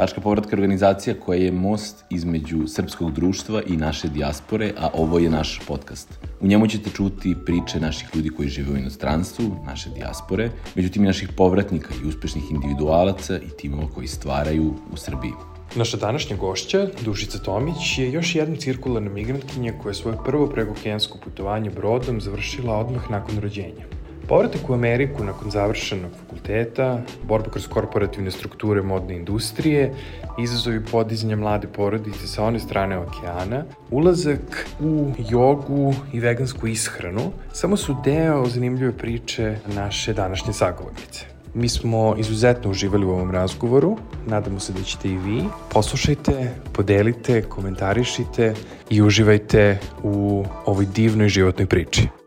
[0.00, 5.30] Tačka povratka organizacija koja je most između srpskog društva i naše dijaspore, a ovo je
[5.30, 6.08] naš podcast.
[6.40, 11.06] U njemu ćete čuti priče naših ljudi koji žive u inostranstvu, naše dijaspore, međutim i
[11.06, 15.32] naših povratnika i uspešnih individualaca i timova koji stvaraju u Srbiji.
[15.74, 21.18] Naša današnja gošća, Dušica Tomić, je još jedna cirkularna migrantkinja koja je svoje prvo pregokensko
[21.24, 23.99] putovanje brodom završila odmah nakon rođenja.
[24.30, 29.94] Povratak u Ameriku nakon završenog fakulteta, borba kroz korporativne strukture modne industrije,
[30.38, 37.76] izazovi podizanja mlade porodice sa one strane okeana, ulazak u jogu i vegansku ishranu samo
[37.76, 41.24] su deo zanimljive priče naše današnje sagovornice.
[41.54, 45.44] Mi smo izuzetno uživali u ovom razgovoru, nadamo se da ćete i vi.
[45.72, 48.54] Poslušajte, podelite, komentarišite
[48.90, 52.19] i uživajte u ovoj divnoj životnoj priči.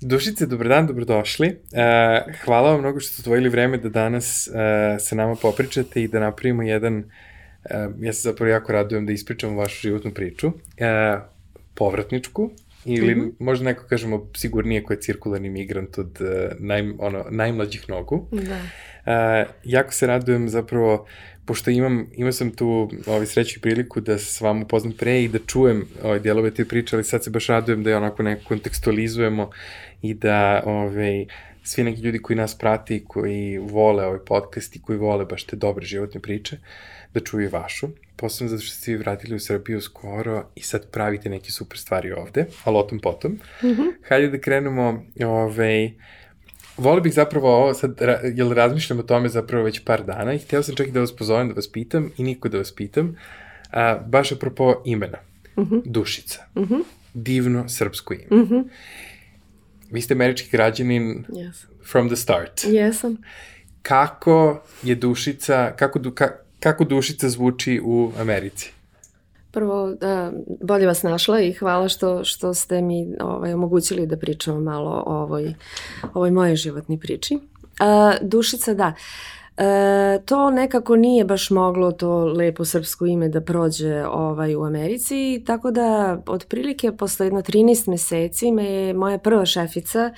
[0.00, 1.48] Dušice, dobar dan, dobrodošli.
[1.48, 4.54] Uh, hvala vam mnogo što ste odvojili vreme da danas uh,
[5.00, 7.04] sa nama popričate i da napravimo jedan, uh,
[8.00, 10.54] ja se zapravo jako radujem da ispričamo vašu životnu priču, uh,
[11.74, 12.50] povratničku,
[12.84, 13.32] ili mm -hmm.
[13.38, 18.28] možda neko kažemo sigurnije ko je cirkularni migrant od uh, naj, ono, najmlađih nogu.
[18.32, 18.56] Da.
[18.56, 21.06] Uh, jako se radujem zapravo
[21.48, 25.22] pošto imam, imao sam tu ovaj, sreću i priliku da se s vama upoznam pre
[25.22, 28.22] i da čujem ovaj, dijelove te priče, ali sad se baš radujem da je onako
[28.22, 29.50] neko kontekstualizujemo
[30.02, 31.26] i da ovaj,
[31.62, 35.44] svi neki ljudi koji nas prati i koji vole ovaj podcast i koji vole baš
[35.44, 36.58] te dobre životne priče,
[37.14, 37.88] da čuju i vašu.
[38.16, 42.12] Posledno zato što ste vi vratili u Srbiju skoro i sad pravite neke super stvari
[42.12, 43.32] ovde, ali o tom potom.
[43.32, 43.92] Mm -hmm.
[44.08, 45.90] Hajde da krenemo, ovaj,
[46.78, 48.00] Volio bih zapravo ovo sad,
[48.34, 51.16] jel razmišljam o tome zapravo već par dana i htio sam čak i da vas
[51.16, 53.16] pozovem da vas pitam i niko da vas pitam,
[53.70, 55.18] a, baš apropo imena.
[55.56, 55.82] Mm -hmm.
[55.84, 56.42] Dušica.
[56.56, 56.82] Mm -hmm.
[57.14, 58.42] Divno srpsko ime.
[58.42, 58.64] Mm -hmm.
[59.90, 61.64] Vi ste američki građanin yes.
[61.90, 62.64] from the start.
[62.64, 63.16] Jesam.
[63.82, 66.28] Kako je Dušica, kako, du, ka,
[66.60, 68.72] kako Dušica zvuči u Americi?
[69.50, 74.60] Prvo, da, bolje vas našla i hvala što, što ste mi ovaj, omogućili da pričamo
[74.60, 75.54] malo o ovoj,
[76.14, 77.38] ovoj moje životni priči.
[77.80, 78.94] A, dušica, da.
[79.58, 85.42] E, to nekako nije baš moglo to lepo srpsko ime da prođe ovaj u Americi,
[85.46, 90.12] tako da otprilike posle jedno 13 meseci me je moja prva šefica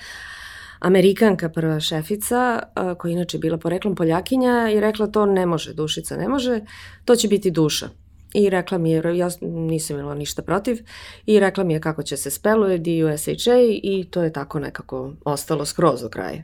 [0.81, 2.63] Amerikanka prva šefica,
[2.97, 6.61] koja je inače bila poreklom Poljakinja, i rekla to ne može, dušica ne može,
[7.05, 7.89] to će biti duša.
[8.33, 10.77] I rekla mi je, ja nisam imala ništa protiv,
[11.25, 15.65] i rekla mi je kako će se speluje, D-U-S-H-A, i to je tako nekako ostalo
[15.65, 16.43] skroz do kraja.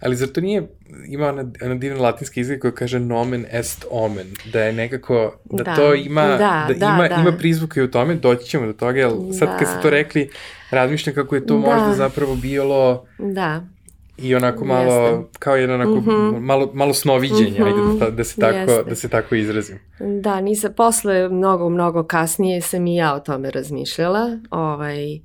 [0.00, 0.68] Ali zar to nije,
[1.08, 5.64] ima ona, ona divna latinska izgled koja kaže nomen est omen, da je nekako, da,
[5.64, 7.14] da to ima, da, da, da ima, da.
[7.14, 9.56] ima prizvuke u tome, doći ćemo do toga, jer sad da.
[9.58, 10.30] kad ste to rekli,
[10.70, 11.60] razmišljam kako je to da.
[11.60, 13.73] možda zapravo bilo da.
[14.18, 15.38] I onako malo, Jeste.
[15.38, 16.40] kao jedan onako, mm -hmm.
[16.40, 17.92] malo, malo snoviđenja, mm -hmm.
[17.94, 18.82] ajde da, da, se tako, Jeste.
[18.88, 19.78] da se tako izrazim.
[20.20, 25.20] Da, nisam, posle mnogo, mnogo kasnije sam i ja o tome razmišljala, ovaj,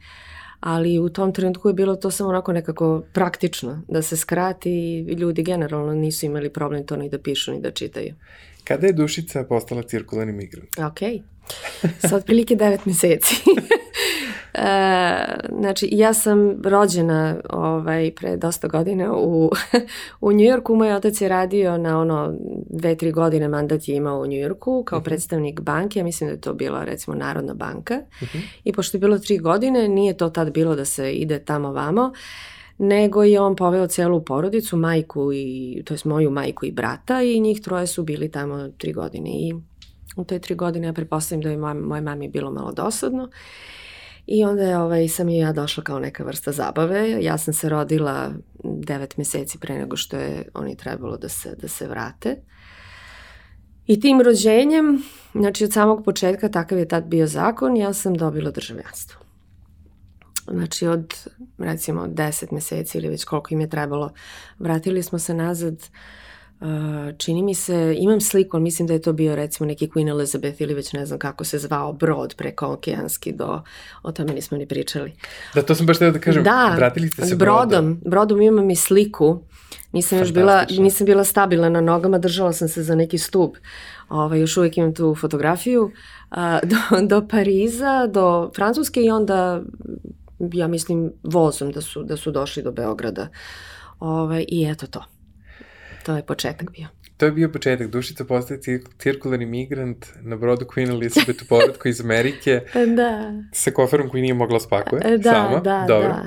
[0.59, 4.72] ali u tom trenutku je bilo to samo onako nekako praktično, da se skrati
[5.09, 8.16] i ljudi generalno nisu imali problem to ni da pišu ni da čitaju.
[8.63, 10.69] Kada je Dušica postala cirkularni migrant?
[10.79, 11.00] Ok,
[12.09, 13.35] sa otprilike devet meseci.
[14.54, 14.62] E,
[15.60, 19.52] znači, ja sam rođena ovaj, pre dosta godina u,
[20.22, 20.76] u Njujorku.
[20.76, 22.34] Moj otac je radio na ono
[22.70, 25.06] dve, tri godine mandat je imao u Njujorku kao uh mhm.
[25.06, 25.10] -huh.
[25.10, 26.00] predstavnik banke.
[26.00, 27.94] Ja mislim da je to bila recimo Narodna banka.
[28.22, 28.38] Uh mhm.
[28.38, 28.42] -huh.
[28.64, 32.12] I pošto je bilo tri godine, nije to tad bilo da se ide tamo vamo
[32.80, 37.40] nego je on poveo celu porodicu, majku i, to je moju majku i brata i
[37.40, 39.54] njih troje su bili tamo tri godine i
[40.16, 43.30] u te tri godine ja prepostavim da je moj, moje mami bilo malo dosadno
[44.31, 47.23] I onda je, ovaj, sam i ja došla kao neka vrsta zabave.
[47.23, 48.31] Ja sam se rodila
[48.63, 52.35] devet meseci pre nego što je oni trebalo da se, da se vrate.
[53.88, 55.03] I tim rođenjem,
[55.34, 59.19] znači od samog početka takav je tad bio zakon, ja sam dobila državljanstvo.
[60.51, 61.13] Znači od
[61.57, 64.13] recimo 10 meseci ili već koliko im je trebalo,
[64.59, 65.89] vratili smo se nazad uh,
[67.18, 70.74] čini mi se, imam sliku, mislim da je to bio recimo neki Queen Elizabeth ili
[70.74, 73.62] već ne znam kako se zvao brod preko okeanski do,
[74.04, 75.13] o tome nismo ni pričali.
[75.56, 77.68] Da, to sam baš da kažem, da, vratili ste se brodom.
[77.69, 79.42] Brodom, brodom imam i sliku,
[79.92, 83.57] nisam još bila, nisam bila stabilna na nogama, držala sam se za neki stup,
[84.10, 85.92] ovaj, još uvijek imam tu fotografiju,
[86.31, 89.62] a, do, do Pariza, do Francuske i onda,
[90.54, 93.28] ja mislim, vozom da su, da su došli do Beograda.
[94.00, 95.19] Ovaj, I eto to.
[96.06, 96.88] To je početak bio.
[97.18, 97.88] To je bio početak.
[97.88, 98.60] Dušica postaje
[98.98, 102.62] cirkularni migrant na brodu Queen Elizabeth u povratku iz Amerike.
[102.98, 103.34] da.
[103.54, 105.60] Sa koferom koji nije mogla spakuje da, sama.
[105.60, 106.07] Da, Dobro.
[106.07, 106.24] da.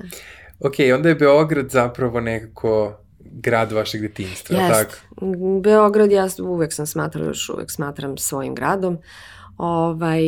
[0.61, 4.73] Ok, onda je Beograd zapravo nekako grad vašeg detinjstva, Jest.
[4.73, 5.27] tako?
[5.63, 8.99] Beograd ja uvek sam smatrala, još uvek smatram svojim gradom.
[9.59, 10.23] Ovaj,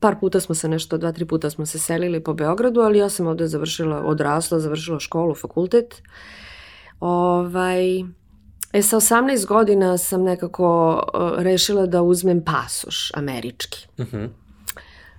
[0.00, 3.08] par puta smo se nešto, dva, tri puta smo se selili po Beogradu, ali ja
[3.08, 6.02] sam ovde završila, odrasla, završila školu, fakultet.
[7.00, 7.84] Ovaj,
[8.72, 13.88] e, sa 18 godina sam nekako uh, rešila da uzmem pasoš američki.
[13.98, 14.28] Uh -huh.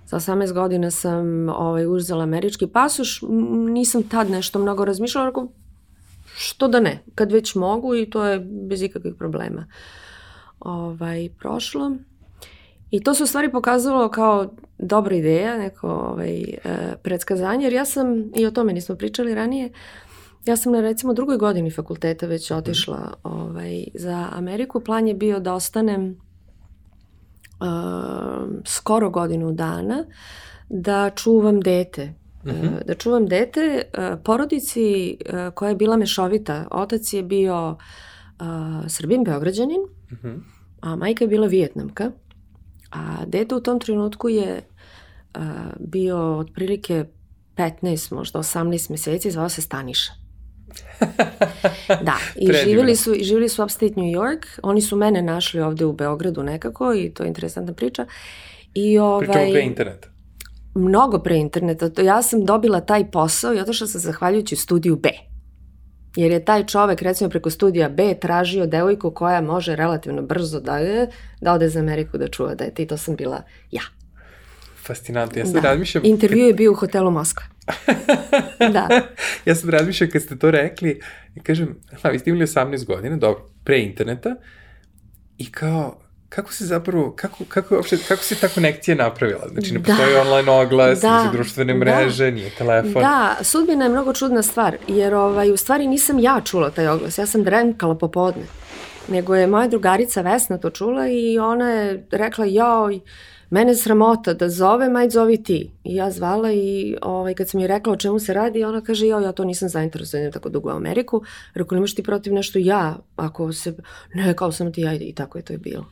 [0.06, 3.20] Sa 18 godina sam ovaj, uzela američki pasoš,
[3.68, 5.48] nisam tad nešto mnogo razmišljala, rekao,
[6.36, 8.38] što da ne, kad već mogu i to je
[8.68, 9.66] bez ikakvih problema
[10.60, 11.92] ovaj, prošlo.
[12.90, 16.56] I to se u stvari pokazalo kao dobra ideja, neko ovaj, e,
[17.02, 19.72] predskazanje, jer ja sam, i o tome nismo pričali ranije,
[20.44, 24.80] ja sam na recimo drugoj godini fakulteta već otišla ovaj, za Ameriku.
[24.80, 26.16] Plan je bio da ostanem
[27.60, 30.04] uh, skoro godinu dana
[30.68, 32.14] da čuvam dete.
[32.44, 32.84] Uh -huh.
[32.86, 36.66] Da čuvam dete uh, porodici uh, koja je bila mešovita.
[36.70, 38.46] Otac je bio uh,
[38.88, 39.80] Srbin, Beograđanin,
[40.12, 40.40] uh -huh.
[40.80, 42.10] a majka je bila Vijetnamka.
[42.90, 44.62] A dete u tom trenutku je
[45.36, 45.42] uh,
[45.78, 47.04] bio otprilike
[47.56, 50.21] 15, možda 18 meseci, zvao se Staniša.
[52.08, 55.84] da, i živjeli su, i živjeli su upstate New York, oni su mene našli ovde
[55.84, 58.06] u Beogradu nekako i to je interesantna priča.
[58.74, 60.08] I ovaj, Pričamo pre interneta.
[60.74, 61.88] Mnogo pre interneta.
[61.88, 65.10] To ja sam dobila taj posao i otišla sam zahvaljujući studiju B.
[66.16, 70.78] Jer je taj čovek, recimo preko studija B, tražio devojku koja može relativno brzo da,
[70.78, 71.10] je,
[71.40, 73.82] da ode za Ameriku da čuva dete i to sam bila ja.
[74.82, 75.38] Fascinantno.
[75.38, 75.60] Ja sad da.
[75.60, 76.04] razmišljam...
[76.04, 77.44] Intervju je bio u hotelu Moskva.
[78.74, 78.88] da.
[79.44, 81.00] ja sam razmišljao kad ste to rekli
[81.34, 84.36] i kažem, ha, vi ste imali 18 godina, dobro, pre interneta
[85.38, 85.98] i kao,
[86.28, 89.48] kako se zapravo, kako, kako, uopšte, kako se ta konekcija napravila?
[89.52, 89.84] Znači, ne da.
[89.84, 91.18] postoji online oglas, da.
[91.18, 92.30] nisu društvene mreže, da.
[92.30, 93.02] nije telefon.
[93.02, 97.18] Da, sudbina je mnogo čudna stvar, jer ovaj, u stvari nisam ja čula taj oglas,
[97.18, 98.42] ja sam drenkala popodne.
[99.08, 103.00] Nego je moja drugarica Vesna to čula i ona je rekla, joj,
[103.52, 105.70] mene sramota da zove, maj zovi ti.
[105.84, 109.06] I ja zvala i ovaj, kad sam joj rekla o čemu se radi, ona kaže,
[109.06, 111.22] jo, ja to nisam zainteresovana tako dugo u Ameriku.
[111.54, 113.74] Rekao, nemaš ti protiv nešto ja, ako se,
[114.14, 115.86] ne, kao sam ti, ajde, i tako je to je bilo.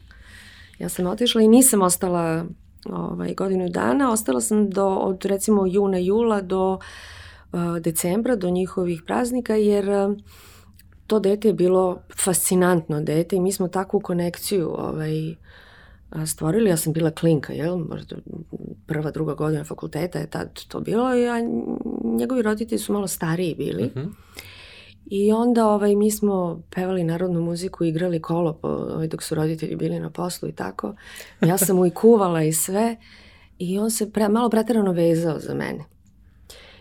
[0.78, 2.44] Ja sam otišla i nisam ostala
[2.86, 6.78] ovaj, godinu dana, ostala sam do, od recimo juna, jula do
[7.52, 10.16] uh, decembra, do njihovih praznika, jer uh,
[11.06, 15.34] to dete je bilo fascinantno dete i mi smo takvu konekciju ovaj,
[16.26, 16.70] stvorili.
[16.70, 17.76] Ja sam bila klinka, jel?
[17.76, 18.16] Možda
[18.86, 21.40] prva, druga godina fakulteta je tad to bilo, a
[22.04, 23.84] njegovi roditelji su malo stariji bili.
[23.84, 24.00] Uh mhm.
[24.00, 24.12] -huh.
[25.10, 29.76] I onda ovaj, mi smo pevali narodnu muziku, igrali kolo po, ovaj, dok su roditelji
[29.76, 30.94] bili na poslu i tako.
[31.40, 32.96] Ja sam mu i kuvala i sve.
[33.58, 35.84] I on se pre, malo preterano vezao za mene.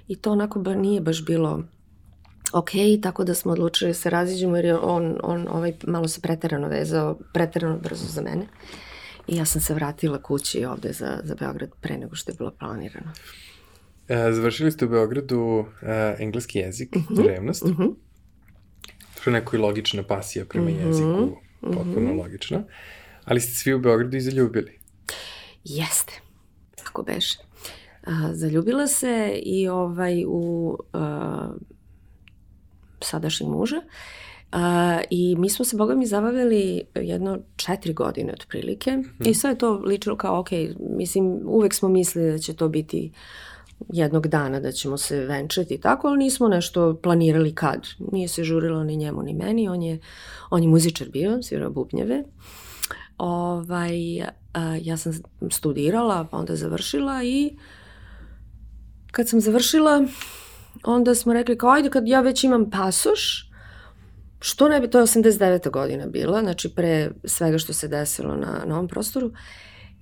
[0.07, 1.63] I to onako ba, nije baš bilo
[2.53, 2.69] ok,
[3.01, 6.67] tako da smo odlučili da se raziđemo jer je on, on ovaj, malo se preterano
[6.67, 8.47] vezao, preterano brzo za mene.
[9.29, 12.51] I ja sam se vratila kući ovde za, za Beograd pre nego što je bilo
[12.59, 13.11] planirano.
[14.07, 17.63] E, završili ste u Beogradu e, engleski jezik, uh -huh, revnost.
[17.63, 17.95] Uh -huh.
[19.23, 22.17] To je neko i logična pasija prema uh -huh, jeziku, potpuno uh -huh.
[22.17, 22.63] logična.
[23.25, 24.79] Ali ste svi u Beogradu i zaljubili.
[25.63, 26.13] Jeste,
[26.83, 27.39] kako beše.
[28.03, 31.53] A, zaljubila se i ovaj u a,
[33.01, 33.81] sadašnji muža.
[34.51, 39.05] A, I mi smo se, boga mi, zabavljali jedno četiri godine otprilike mm.
[39.25, 40.49] i sve je to ličilo kao, ok,
[40.79, 43.11] mislim, uvek smo mislili da će to biti
[43.89, 47.87] jednog dana da ćemo se venčati i tako, ali nismo nešto planirali kad.
[48.11, 49.99] Nije se žurilo ni njemu ni meni, on je,
[50.49, 52.23] on je muzičar bio, svirao bubnjeve.
[53.17, 54.21] Ovaj,
[54.53, 55.13] a, ja sam
[55.51, 57.57] studirala, pa onda završila i
[59.11, 60.05] kad sam završila,
[60.83, 63.48] onda smo rekli kao, ajde kad ja već imam pasoš,
[64.39, 65.69] Što ne bi, to je 89.
[65.69, 69.31] godina bila, znači pre svega što se desilo na, na ovom prostoru.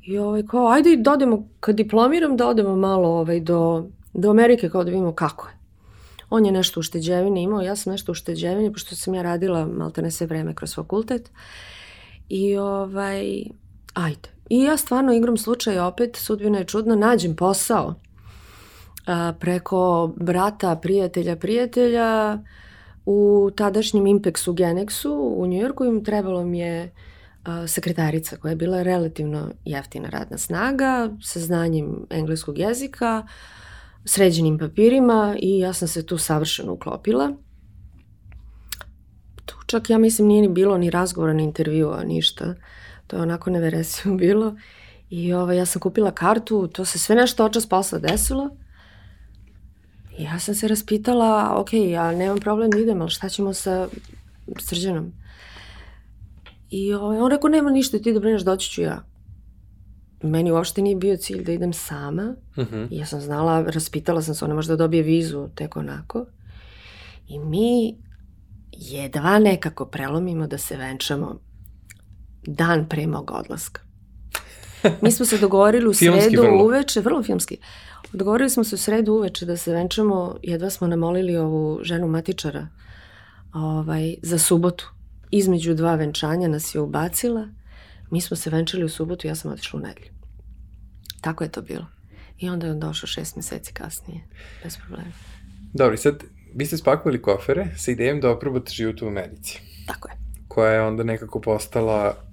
[0.01, 4.69] I ovaj, kao, ajde da odemo, kad diplomiram, da odemo malo ovaj, do, do Amerike,
[4.69, 5.53] kao da vidimo kako je.
[6.29, 9.65] On je nešto u šteđevini imao, ja sam nešto u šteđevini, pošto sam ja radila
[9.65, 11.31] malte ne sve vreme kroz fakultet.
[12.29, 13.43] I ovaj,
[13.93, 14.29] ajde.
[14.49, 17.95] I ja stvarno igram slučaj opet, sudbina je čudna, nađem posao
[19.05, 22.39] a, preko brata, prijatelja, prijatelja,
[23.09, 26.91] u tadašnjem Impexu Genexu u Njujorku im trebalo mi je
[27.67, 33.27] sekretarica koja je bila relativno jeftina radna snaga sa znanjem engleskog jezika,
[34.05, 37.33] sređenim papirima i ja sam se tu savršeno uklopila.
[39.45, 42.55] Tu čak ja mislim nije ni bilo ni razgovora, ni intervjua, ništa.
[43.07, 44.55] To je onako neveresivo bilo.
[45.09, 48.49] I ovaj, ja sam kupila kartu, to se sve nešto očas posla desilo.
[50.17, 53.87] I ja sam se raspitala, ok, ja nemam problem idem, ali šta ćemo sa
[54.59, 55.11] srđanom?
[56.69, 59.03] I ovaj, on rekao, nema ništa, ti da brineš, doći ću ja.
[60.23, 62.35] Meni uopšte nije bio cilj da idem sama.
[62.57, 62.75] Uh Mhm.
[62.75, 62.87] -huh.
[62.91, 66.25] Ja sam znala, raspitala sam se, ona možda dobije vizu, tek onako.
[67.27, 67.95] I mi
[68.71, 71.39] jedva nekako prelomimo da se venčamo
[72.47, 73.81] dan pre mog odlaska.
[75.01, 77.57] Mi smo se dogovorili u sredu uveče, vrlo filmski.
[78.13, 82.67] Dogovorili smo se u sredu uveče da se venčamo, jedva smo namolili ovu ženu matičara
[83.53, 84.91] ovaj, za subotu.
[85.31, 87.47] Između dva venčanja nas je ubacila.
[88.11, 90.11] Mi smo se venčali u subotu, ja sam otišla u nedelju.
[91.21, 91.85] Tako je to bilo.
[92.37, 94.21] I onda je on došao šest meseci kasnije,
[94.63, 95.11] bez problema.
[95.73, 96.23] Dobro, i sad,
[96.55, 100.15] vi ste spakovali kofere sa idejom da oprobate život u Americi, Tako je.
[100.47, 102.26] koja je onda nekako postala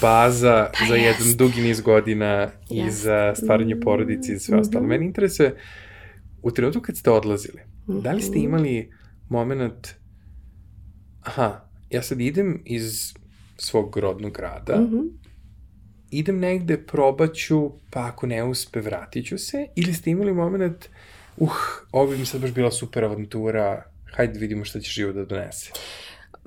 [0.00, 1.38] baza Pa za jedan jest.
[1.38, 2.98] dugi niz godina i Jest.
[2.98, 4.86] za stvaranje porodice i sve ostalo.
[4.86, 5.56] Meni interesuje,
[6.42, 8.90] u trenutku kad ste odlazili, da li ste imali
[9.28, 9.88] moment,
[11.22, 11.60] aha,
[11.90, 13.14] ja sad idem iz
[13.56, 14.98] svog rodnog grada, Mhm.
[16.10, 20.88] idem negde, probaću, pa ako ne uspe, vratit ću se, ili ste imali moment,
[21.36, 21.52] uh,
[21.92, 23.82] ovo bi mi sad baš bila super avantura,
[24.12, 25.70] hajde da vidimo šta će život da donese.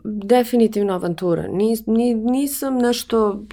[0.04, 1.48] Definitivno avantura.
[1.48, 3.44] Nis, ni, nisam nešto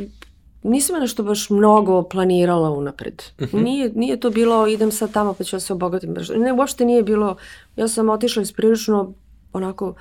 [0.63, 3.23] nisam nešto baš mnogo planirala unapred.
[3.53, 6.15] Nije, nije to bilo idem sad tamo pa ću ja se obogatim.
[6.37, 7.37] Ne, uopšte nije bilo,
[7.77, 9.13] ja sam otišla iz prilično
[9.53, 9.95] onako,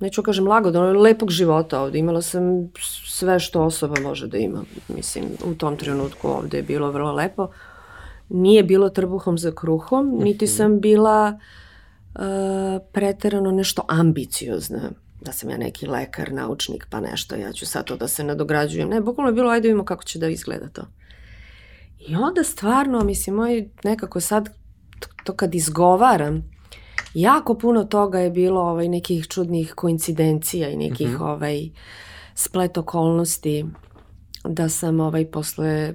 [0.00, 1.98] neću kažem lagodno, lepog života ovde.
[1.98, 2.70] Imala sam
[3.06, 4.64] sve što osoba može da ima.
[4.88, 7.48] Mislim, u tom trenutku ovde je bilo vrlo lepo.
[8.28, 11.38] Nije bilo trbuhom za kruhom, niti sam bila
[12.14, 12.20] uh,
[12.92, 14.90] preterano nešto ambiciozna
[15.24, 18.88] da sam ja neki lekar, naučnik, pa nešto, ja ću sad to da se nadograđujem.
[18.88, 20.82] Ne, bukvalno je bilo, ajde vidimo kako će da izgleda to.
[21.98, 24.48] I onda stvarno, mislim, moj nekako sad,
[25.24, 26.54] to kad izgovaram,
[27.14, 31.32] jako puno toga je bilo ovaj, nekih čudnih koincidencija i nekih mm -hmm.
[31.34, 31.68] ovaj,
[32.34, 33.64] splet okolnosti
[34.44, 35.94] da sam ovaj, posle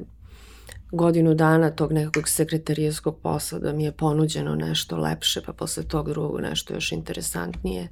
[0.92, 6.10] godinu dana tog nekakvog sekretarijenskog posla da mi je ponuđeno nešto lepše, pa posle tog
[6.10, 7.88] drugog nešto još interesantnije.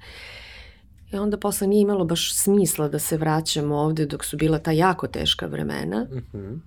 [1.11, 4.71] I onda posle nije imalo baš smisla da se vraćamo ovde dok su bila ta
[4.71, 6.07] jako teška vremena.
[6.11, 6.59] Uh -huh.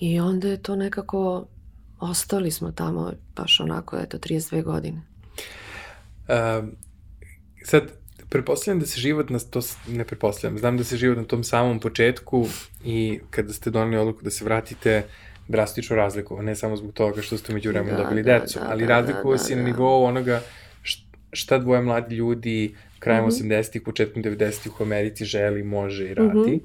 [0.00, 1.46] I onda je to nekako,
[2.00, 5.02] ostali smo tamo baš onako, eto, 32 godine.
[6.28, 6.76] Um,
[7.64, 7.82] sad,
[8.28, 11.80] prepostavljam da se život na to, ne prepostavljam, znam da se život na tom samom
[11.80, 12.46] početku
[12.84, 15.04] i kada ste doneli odluku da se vratite,
[15.48, 18.66] drastično razlikovao, ne samo zbog toga što ste među vremenu Da, dobili da, decu, da,
[18.70, 19.72] ali da, razlikovao da, se da, na da.
[19.72, 20.42] nivou onoga
[21.32, 23.28] šta dvoje mladi ljudi krajem mm.
[23.28, 23.58] -hmm.
[23.62, 26.38] 80-ih, početkom 90-ih u Americi želi, može i radi.
[26.38, 26.60] Mm -hmm.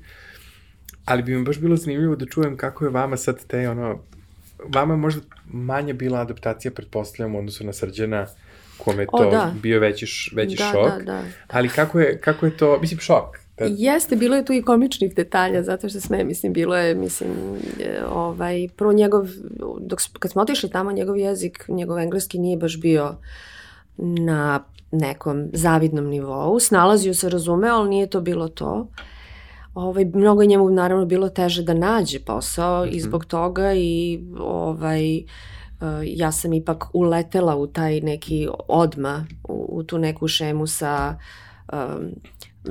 [1.06, 4.00] Ali bi mi baš bilo zanimljivo da čujem kako je vama sad te, ono,
[4.74, 8.28] vama je možda manja bila adaptacija, pretpostavljam, u odnosu na Srđana,
[8.78, 9.54] kome je O, to da.
[9.62, 10.90] bio veći, veći Da, šok.
[10.90, 11.24] da, da.
[11.48, 13.38] Ali kako je, kako je to, mislim, šok.
[13.58, 17.30] Da, Jeste, bilo je tu i komičnih detalja, zato što sme, mislim, bilo je, mislim,
[18.10, 19.28] ovaj, prvo njegov,
[19.80, 23.16] dok, kad smo otišli tamo, njegov jezik, njegov engleski nije baš bio
[23.98, 26.60] na nekom zavidnom nivou.
[26.60, 28.88] Snalazio se, razumeo, ali nije to bilo to.
[29.74, 35.18] Ovaj, mnogo je njemu naravno bilo teže da nađe posao i zbog toga i ovaj,
[35.18, 35.24] uh,
[36.04, 41.18] ja sam ipak uletela u taj neki odma, u, u tu neku šemu sa
[41.74, 42.12] um,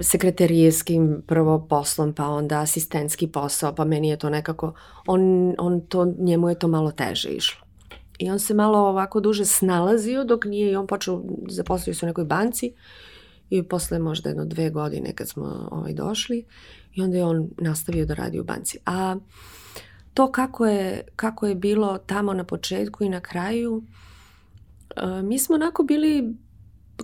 [0.01, 4.73] sekretarijeskim prvo poslom, pa onda asistentski posao, pa meni je to nekako,
[5.07, 7.66] on, on to, njemu je to malo teže išlo.
[8.19, 12.09] I on se malo ovako duže snalazio dok nije i on počeo, zaposlio se u
[12.09, 12.73] nekoj banci
[13.51, 16.45] i posle možda jedno dve godine kad smo ovaj, došli
[16.95, 18.79] i onda je on nastavio da radi u banci.
[18.87, 19.17] A
[20.15, 25.55] to kako je, kako je bilo tamo na početku i na kraju, uh, mi smo
[25.55, 26.35] onako bili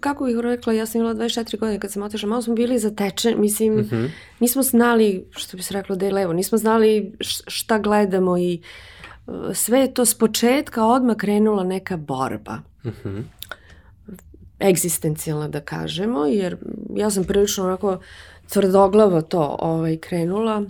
[0.01, 3.37] kako bih rekla, ja sam imala 24 godine kad sam otišla, malo smo bili zatečeni,
[3.37, 4.11] mislim, mm -hmm.
[4.41, 7.13] nismo znali, što bi se reklo, da je levo, nismo znali
[7.47, 8.61] šta gledamo i
[9.55, 12.59] sve je to s početka odmah krenula neka borba.
[12.85, 13.23] -hmm.
[14.61, 16.57] Egzistencijalna da kažemo, jer
[16.97, 17.99] ja sam prilično onako
[18.49, 20.63] tvrdoglavo to ovaj, krenula.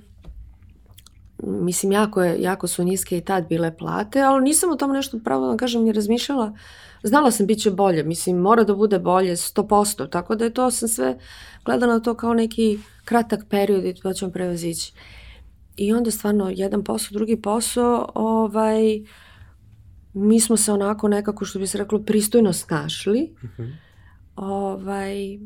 [1.42, 5.18] Mislim, jako, je, jako su niske i tad bile plate, ali nisam o tom nešto
[5.24, 6.56] pravo da kažem ni razmišljala.
[7.02, 10.70] Znala sam bit će bolje, mislim, mora da bude bolje 100%, tako da je to
[10.70, 11.18] sam sve
[11.64, 14.92] gledala to kao neki kratak period i to ćemo prevazići.
[15.76, 19.02] I onda stvarno jedan posao, drugi posao, ovaj,
[20.14, 23.34] mi smo se onako nekako, što bi se reklo, pristojno snašli.
[23.42, 23.72] Uh -huh.
[24.36, 25.38] ovaj,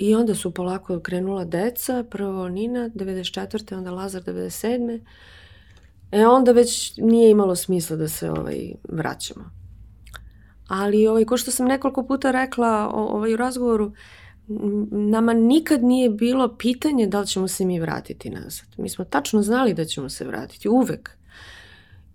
[0.00, 3.76] I onda su polako krenula deca, prvo Nina 94.
[3.76, 5.00] onda Lazar 97.
[6.12, 9.50] E onda već nije imalo smisla da se ovaj, vraćamo.
[10.68, 13.92] Ali ovaj, ko što sam nekoliko puta rekla o, ovaj, u razgovoru,
[14.90, 18.66] nama nikad nije bilo pitanje da li ćemo se mi vratiti nazad.
[18.76, 21.10] Mi smo tačno znali da ćemo se vratiti, uvek.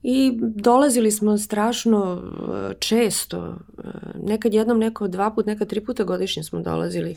[0.03, 3.81] I dolazili smo strašno e, često, e,
[4.23, 7.15] nekad jednom, neko dva put, nekad tri puta godišnje smo dolazili,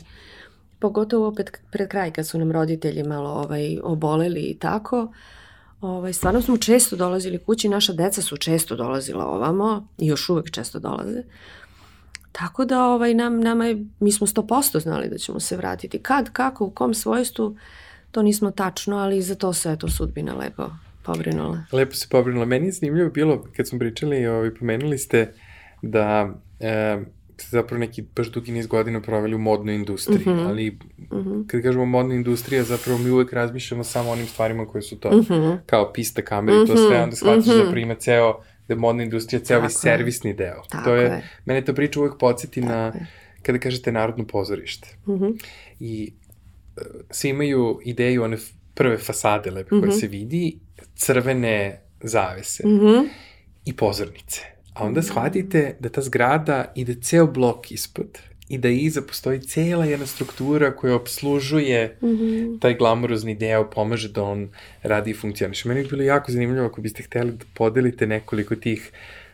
[0.79, 5.13] pogotovo opet pred kraj kad su nam roditelji malo ovaj, oboleli i tako.
[5.81, 10.51] Ovaj, stvarno smo često dolazili kući, naša deca su često dolazila ovamo i još uvek
[10.51, 11.23] često dolaze.
[12.39, 15.99] Tako da ovaj, nam, nama je, mi smo 100% znali da ćemo se vratiti.
[15.99, 17.57] Kad, kako, u kom svojstvu,
[18.11, 20.69] to nismo tačno, ali za to se eto sudbina lepo
[21.03, 21.63] pobrinula.
[21.71, 22.45] Lepo se pobrinula.
[22.45, 25.33] Meni je zanimljivo bilo, kad smo pričali, ovaj, pomenuli ste
[25.81, 26.97] da e,
[27.37, 30.47] ste zapravo neki baš dugi niz godina proveli u modnoj industriji, mm -hmm.
[30.47, 30.77] ali mm
[31.11, 31.47] -hmm.
[31.47, 35.21] kad kažemo modna industrija, zapravo mi uvek razmišljamo samo onim stvarima koje su to, mm
[35.21, 35.57] -hmm.
[35.65, 36.67] kao pista, kamere, mm -hmm.
[36.67, 37.57] to sve, onda shvatiš mm -hmm.
[37.57, 40.63] zapravo ima ceo, da modna industrija ceo ovaj servisni deo.
[40.69, 43.07] Tako to je, je, mene ta priča uvek podsjeti Tako na, je.
[43.41, 44.87] kada kažete narodno pozorište.
[45.07, 45.43] Mm -hmm.
[45.79, 46.13] I
[46.77, 48.37] uh, svi imaju ideju one
[48.73, 49.81] prve fasade lepe mm -hmm.
[49.81, 49.99] koje mhm.
[49.99, 50.59] se vidi,
[50.95, 53.07] crvene zavese mm -hmm.
[53.65, 54.41] i pozornice.
[54.73, 58.19] A onda shvatite da ta zgrada ide ceo blok ispod
[58.49, 62.59] i da iza postoji cela jedna struktura koja obslužuje mm -hmm.
[62.59, 64.49] taj glamurozni deo, pomaže da on
[64.83, 65.67] radi i funkcioniše.
[65.67, 68.91] Meni je bilo jako zanimljivo ako biste hteli da podelite nekoliko tih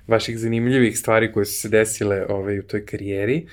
[0.07, 3.47] vaših zanimljivih stvari koje su se desile ovaj, u toj karijeri.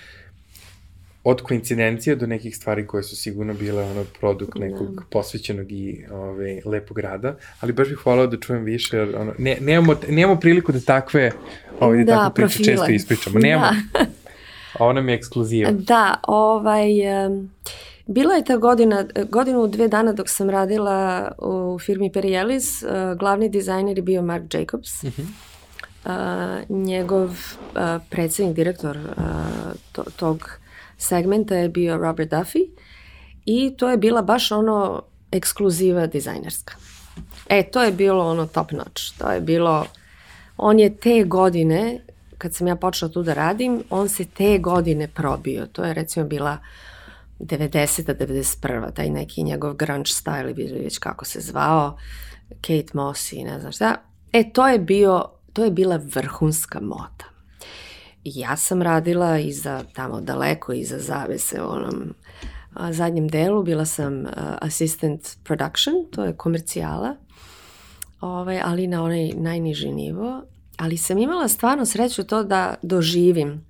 [1.25, 4.65] Od koincidencija do nekih stvari koje su sigurno bile ono produkt da.
[4.65, 5.03] nekog da.
[5.11, 9.57] posvećenog i ovaj, lepog rada, ali baš bih volao da čujem više, jer ono, ne,
[9.61, 11.31] nemamo, nemamo priliku da takve
[11.81, 13.39] ovaj, da, takve priče često ispričamo.
[13.39, 13.77] Nemamo.
[13.93, 14.07] Da.
[14.79, 15.71] A ona mi je ekskluziva.
[15.71, 16.89] Da, ovaj...
[18.11, 23.49] Bila je ta godina, godinu dve dana dok sam radila u firmi Perielis, uh, glavni
[23.49, 25.03] dizajner je bio Mark Jacobs.
[25.03, 25.27] Uh -huh.
[26.05, 28.99] uh, njegov uh, predsednik, direktor
[29.93, 30.51] to, tog
[30.99, 32.69] segmenta je bio Robert Duffy
[33.45, 36.75] i to je bila baš ono ekskluziva dizajnerska.
[37.49, 39.19] E, to je bilo ono top notch.
[39.19, 39.87] To je bilo,
[40.57, 42.01] on je te godine,
[42.39, 45.67] kad sam ja počela tu da radim, on se te godine probio.
[45.67, 46.59] To je recimo bila
[47.41, 48.15] 90.
[48.15, 48.93] 91.
[48.93, 51.97] taj neki njegov grunge style, ili već kako se zvao,
[52.61, 53.95] Kate Moss i ne znam šta.
[54.33, 57.39] E, to je bio, to je bila vrhunska moda
[58.25, 62.15] ja sam radila iza tamo daleko iza zavese u onom
[62.75, 67.17] a, zadnjem delu bila sam a, assistant production, to je komercijala,
[68.21, 70.43] ovaj, ali na onaj najniži nivo,
[70.79, 73.67] ali sam imala stvarno sreću to da doživim.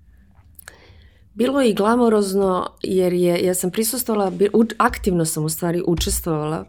[1.34, 4.32] Bilo je i glamorozno jer je, ja sam prisustovala,
[4.78, 6.64] aktivno sam u stvari učestvovala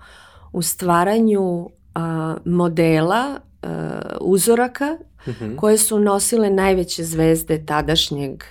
[0.52, 5.56] u stvaranju a, modela, a, uzoraka -hmm.
[5.56, 8.44] koje su nosile najveće zvezde tadašnjeg,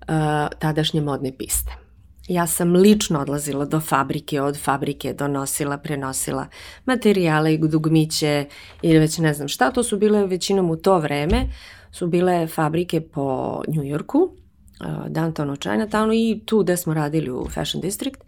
[0.00, 0.14] uh,
[0.58, 1.83] tadašnje modne piste.
[2.28, 6.46] Ja sam lično odlazila do fabrike, od fabrike donosila, prenosila
[6.86, 8.46] materijale i dugmiće
[8.82, 9.70] ili već ne znam šta.
[9.70, 11.46] To su bile većinom u to vreme,
[11.92, 17.48] su bile fabrike po New Yorku, uh, downtownu Chinatownu i tu gde smo radili u
[17.48, 18.20] Fashion District.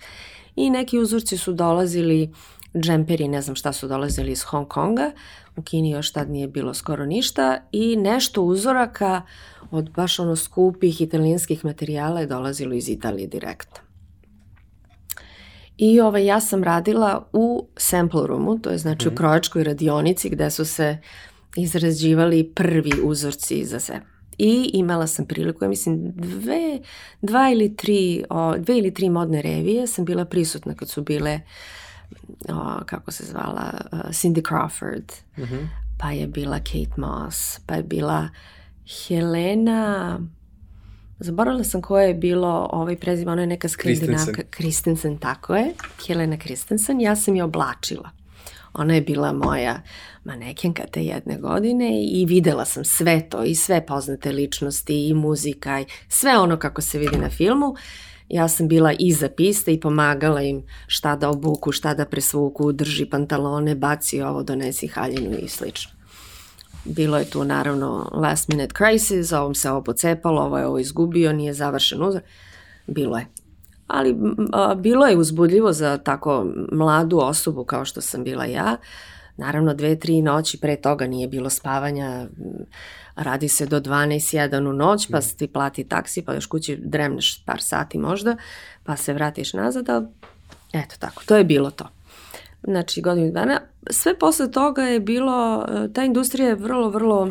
[0.56, 2.32] I neki uzorci su dolazili
[2.80, 5.10] džemperi, ne znam šta su dolazili iz Hong Konga,
[5.56, 9.22] u Kini još tad nije bilo skoro ništa i nešto uzoraka
[9.70, 13.85] od baš ono skupih italijanskih materijala je dolazilo iz Italije direktno.
[15.78, 19.08] I ovaj, ja sam radila u sample roomu, to je znači mm.
[19.08, 19.16] u mhm.
[19.16, 20.98] krojačkoj radionici gde su se
[21.56, 24.00] izrađivali prvi uzorci za sve.
[24.38, 26.80] I imala sam priliku, ja mislim, dve,
[27.22, 31.40] dva ili tri, o, dve ili tri modne revije sam bila prisutna kad su bile
[32.48, 35.66] o, kako se zvala, uh, Cindy Crawford, mm -hmm.
[35.98, 38.28] pa je bila Kate Moss, pa je bila
[39.06, 40.20] Helena,
[41.18, 45.74] zaboravila sam koje je bilo ovaj prezim, ona je neka skandinavka, Kristensen, tako je,
[46.06, 48.10] Helena Kristensen, ja sam je oblačila.
[48.74, 49.82] Ona je bila moja
[50.24, 55.80] manekenka te jedne godine i videla sam sve to i sve poznate ličnosti i muzika
[55.80, 57.74] i sve ono kako se vidi na filmu.
[58.28, 63.06] Ja sam bila iza piste i pomagala im šta da obuku, šta da presvuku, drži
[63.06, 65.95] pantalone, baci ovo, donesi haljinu i slično.
[66.86, 71.32] Bilo je tu naravno last minute crisis, ovom se ovo pocepalo, ovo je ovo izgubio,
[71.32, 72.20] nije završen uzor.
[72.86, 73.26] Bilo je.
[73.86, 74.16] Ali
[74.52, 78.76] a, bilo je uzbudljivo za tako mladu osobu kao što sam bila ja.
[79.36, 82.26] Naravno, dve, tri noći pre toga nije bilo spavanja,
[83.16, 87.62] radi se do 12-1 u noć, pa ti plati taksi, pa još kući dremneš par
[87.62, 88.36] sati možda,
[88.84, 90.06] pa se vratiš nazad, ali
[90.72, 91.95] eto tako, to je bilo to.
[92.66, 93.60] Znači, godinu dana.
[93.90, 97.30] Sve posle toga je bilo, ta industrija je vrlo, vrlo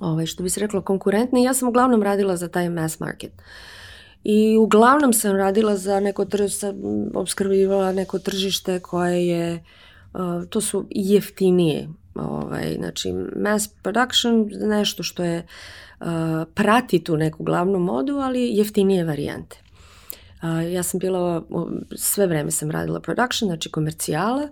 [0.00, 3.32] ovaj, što bi se reklo, konkurentna i ja sam uglavnom radila za taj mass market.
[4.24, 6.74] I uglavnom sam radila za neko tržište,
[7.14, 9.64] obskrbivala neko tržište koje je,
[10.14, 15.46] uh, to su jeftinije, ovaj, znači mass production, nešto što je,
[16.00, 16.06] uh,
[16.54, 19.62] prati tu neku glavnu modu, ali jeftinije varijante.
[20.72, 21.42] Ja sam bila,
[21.96, 24.48] sve vreme sam radila production, znači komercijala,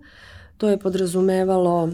[0.57, 1.91] to je podrazumevalo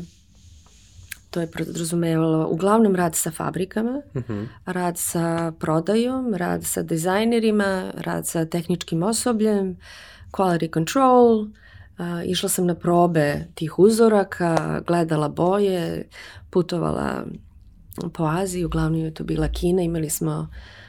[1.30, 4.32] To je podrazumevalo uglavnom rad sa fabrikama, uh mhm.
[4.32, 4.46] -huh.
[4.64, 9.76] rad sa prodajom, rad sa dizajnerima, rad sa tehničkim osobljem,
[10.30, 11.50] quality control, uh,
[12.24, 16.09] išla sam na probe tih uzoraka, gledala boje,
[16.50, 17.24] putovala
[18.12, 20.86] po Aziji, uglavnom je to bila Kina, imali smo Uh,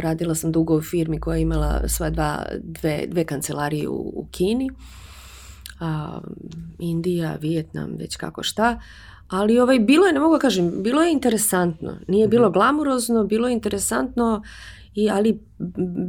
[0.00, 4.26] radila sam dugo u firmi koja je imala svoje dva, dve, dve kancelarije u, u
[4.30, 4.70] Kini,
[5.80, 6.22] uh,
[6.78, 8.80] Indija, Vijetnam, već kako šta.
[9.28, 11.96] Ali ovaj, bilo je, ne mogu da kažem, bilo je interesantno.
[12.08, 12.52] Nije bilo mhm.
[12.52, 14.42] glamurozno, bilo je interesantno,
[14.94, 15.40] i, ali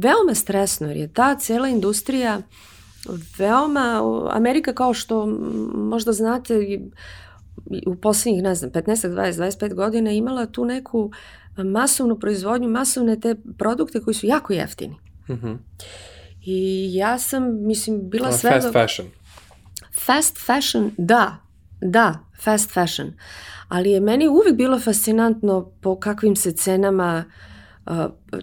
[0.00, 2.42] veoma stresno, jer je ta cela industrija
[3.38, 5.26] veoma, Amerika kao što
[5.74, 6.80] možda znate,
[7.86, 11.10] u poslednjih, ne znam, 15, 20, 25 godina imala tu neku
[11.56, 14.96] masovnu proizvodnju, masovne te produkte koji su jako jeftini.
[15.28, 15.56] Mm -hmm.
[16.46, 18.50] I ja sam, mislim, bila sve...
[18.50, 19.08] Fast fashion.
[20.04, 21.44] Fast fashion, da,
[21.84, 23.12] Da, fast fashion.
[23.68, 27.24] Ali je meni uvijek bilo fascinantno po kakvim se cenama
[27.86, 27.92] uh,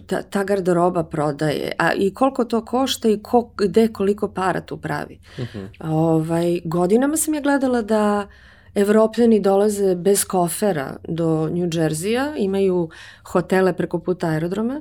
[0.06, 4.76] ta, ta garderoba prodaje a i koliko to košta i ko, gde koliko para tu
[4.76, 5.20] pravi.
[5.38, 5.58] Uh mhm.
[5.58, 5.90] -huh.
[5.90, 8.26] ovaj, godinama sam je gledala da
[8.74, 12.88] Evropljani dolaze bez kofera do New Jersey-a, imaju
[13.24, 14.80] hotele preko puta aerodroma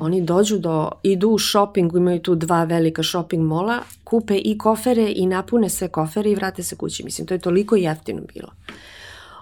[0.00, 5.12] Oni dođu do, idu u shopping, imaju tu dva velika shopping mola, kupe i kofere
[5.16, 7.04] i napune sve kofere i vrate se kući.
[7.04, 8.48] Mislim, to je toliko jeftino bilo.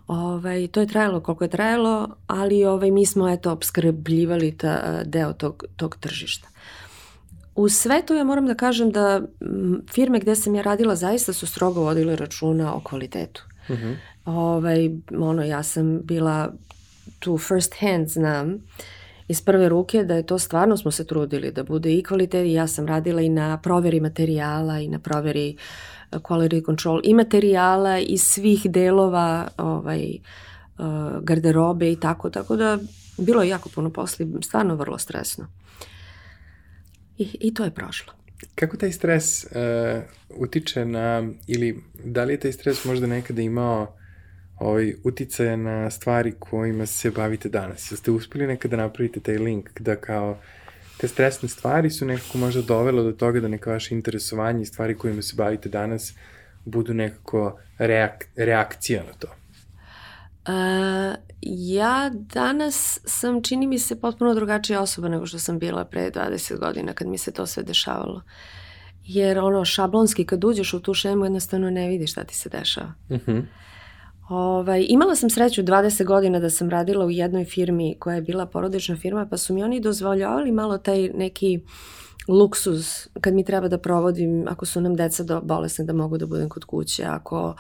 [0.07, 5.33] Ovaj, to je trajalo koliko je trajalo, ali ovaj, mi smo eto obskrbljivali ta, deo
[5.33, 6.49] tog, tog tržišta.
[7.55, 9.23] U sve to ja moram da kažem da
[9.91, 13.43] firme gde sam ja radila zaista su strogo vodile računa o kvalitetu.
[13.69, 13.79] Uh
[14.25, 16.53] ovaj, ono, ja sam bila
[17.19, 18.59] tu first hand znam
[19.29, 22.53] iz prve ruke da je to stvarno smo se trudili da bude i kvalitet i
[22.53, 27.99] ja sam radila i na proveri materijala i na proveri uh, quality control i materijala
[27.99, 30.19] i svih delova ovaj,
[30.79, 30.87] uh,
[31.23, 32.79] garderobe i tako, tako da
[33.19, 35.47] bilo je jako puno posli, stvarno vrlo stresno.
[37.19, 38.13] I, i to je prošlo.
[38.55, 39.51] Kako taj stres uh,
[40.31, 43.97] utiče na, ili da li je taj stres možda nekada imao
[44.59, 47.93] ovaj, uticaja na stvari kojima se bavite danas.
[47.93, 50.39] Jeste uspeli nekada da napravite taj link da kao
[50.97, 54.95] te stresne stvari su nekako možda dovelo do toga da neka vaše interesovanje i stvari
[54.95, 56.15] kojima se bavite danas
[56.65, 59.29] budu nekako reak, reakcija na to?
[60.49, 66.11] Uh, ja danas sam, čini mi se, potpuno drugačija osoba nego što sam bila pre
[66.11, 68.23] 20 godina kad mi se to sve dešavalo.
[69.05, 72.93] Jer ono, šablonski, kad uđeš u tu šemu, jednostavno ne vidiš šta ti se dešava.
[73.09, 73.31] Uh mhm.
[73.31, 73.43] -huh.
[74.29, 78.47] Ovaj, imala sam sreću 20 godina da sam radila u jednoj firmi koja je bila
[78.47, 81.61] porodična firma, pa su mi oni dozvoljavali malo taj neki
[82.29, 86.27] luksuz kad mi treba da provodim, ako su nam deca do, bolesne da mogu da
[86.27, 87.55] budem kod kuće, ako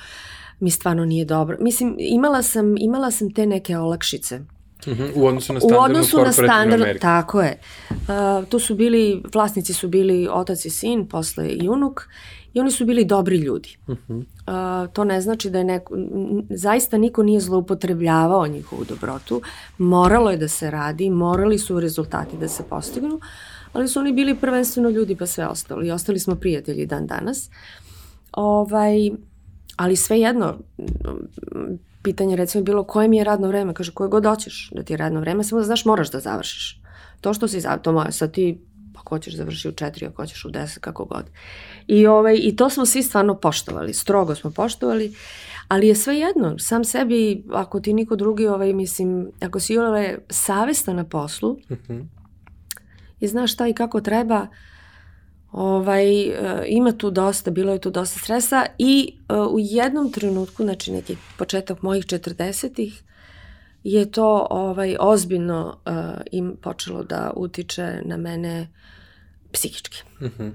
[0.61, 1.57] mi stvarno nije dobro.
[1.61, 4.41] Mislim, imala sam, imala sam te neke olakšice.
[4.87, 5.13] Uh mhm, -huh.
[5.15, 7.03] U odnosu na standardnu U odnosu na standard, Ameriku.
[7.03, 7.59] tako je.
[7.91, 12.03] Uh, tu su bili, vlasnici su bili otac i sin, posle i unuk
[12.55, 13.77] i oni su bili dobri ljudi.
[13.87, 14.19] Uh -huh.
[14.87, 15.95] uh, to ne znači da je neko,
[16.51, 19.43] zaista niko nije zloupotrebljavao njihovu dobrotu,
[19.79, 23.21] moralo je da se radi, morali su rezultati da se postignu,
[23.73, 27.51] ali su oni bili prvenstveno ljudi pa sve ostalo i ostali smo prijatelji dan danas.
[28.33, 29.11] Ovaj,
[29.77, 30.59] ali sve jedno,
[32.03, 34.97] pitanje recimo bilo koje mi je radno vreme, kaže koje god hoćeš da ti je
[34.97, 36.81] radno vreme, samo da znaš moraš da završiš.
[37.21, 38.59] To što si, to moje, sad ti
[39.07, 41.25] ako hoćeš završi u četiri, ako hoćeš u deset, kako god.
[41.87, 45.15] I, ovaj, I to smo svi stvarno poštovali, strogo smo poštovali,
[45.69, 50.17] ali je sve jedno, sam sebi, ako ti niko drugi, ovaj, mislim, ako si ovaj,
[50.31, 51.93] savesta na poslu uh mhm.
[51.93, 52.05] -huh.
[53.21, 54.47] i znaš šta i kako treba,
[55.57, 60.63] ovaj, e, ima tu dosta, bilo je tu dosta stresa i uh, u jednom trenutku,
[60.63, 63.03] znači neki početak mojih 40-ih,
[63.85, 65.93] je to ovaj ozbiljno uh,
[66.33, 68.69] im počelo da utiče na mene
[69.53, 70.03] psihički.
[70.21, 70.53] Mm -hmm.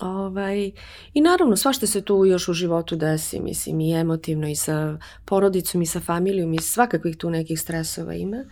[0.00, 0.70] Ovaj,
[1.14, 5.82] I naravno, svašta se tu još u životu desi, mislim, i emotivno, i sa porodicom,
[5.82, 8.44] i sa familijom, i svakakvih tu nekih stresova ima.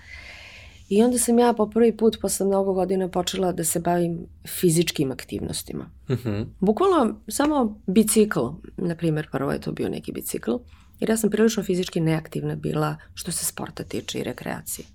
[0.89, 5.13] I onda sam ja po prvi put posle mnogo godina počela da se bavim fizičkim
[5.13, 5.91] aktivnostima.
[6.09, 6.47] Mm -hmm.
[6.61, 8.41] Bukvalno samo bicikl,
[8.77, 10.51] na primjer, prvo je to bio neki bicikl,
[11.01, 14.87] jer ja sam prilično fizički neaktivna bila što se sporta tiče i rekreacije.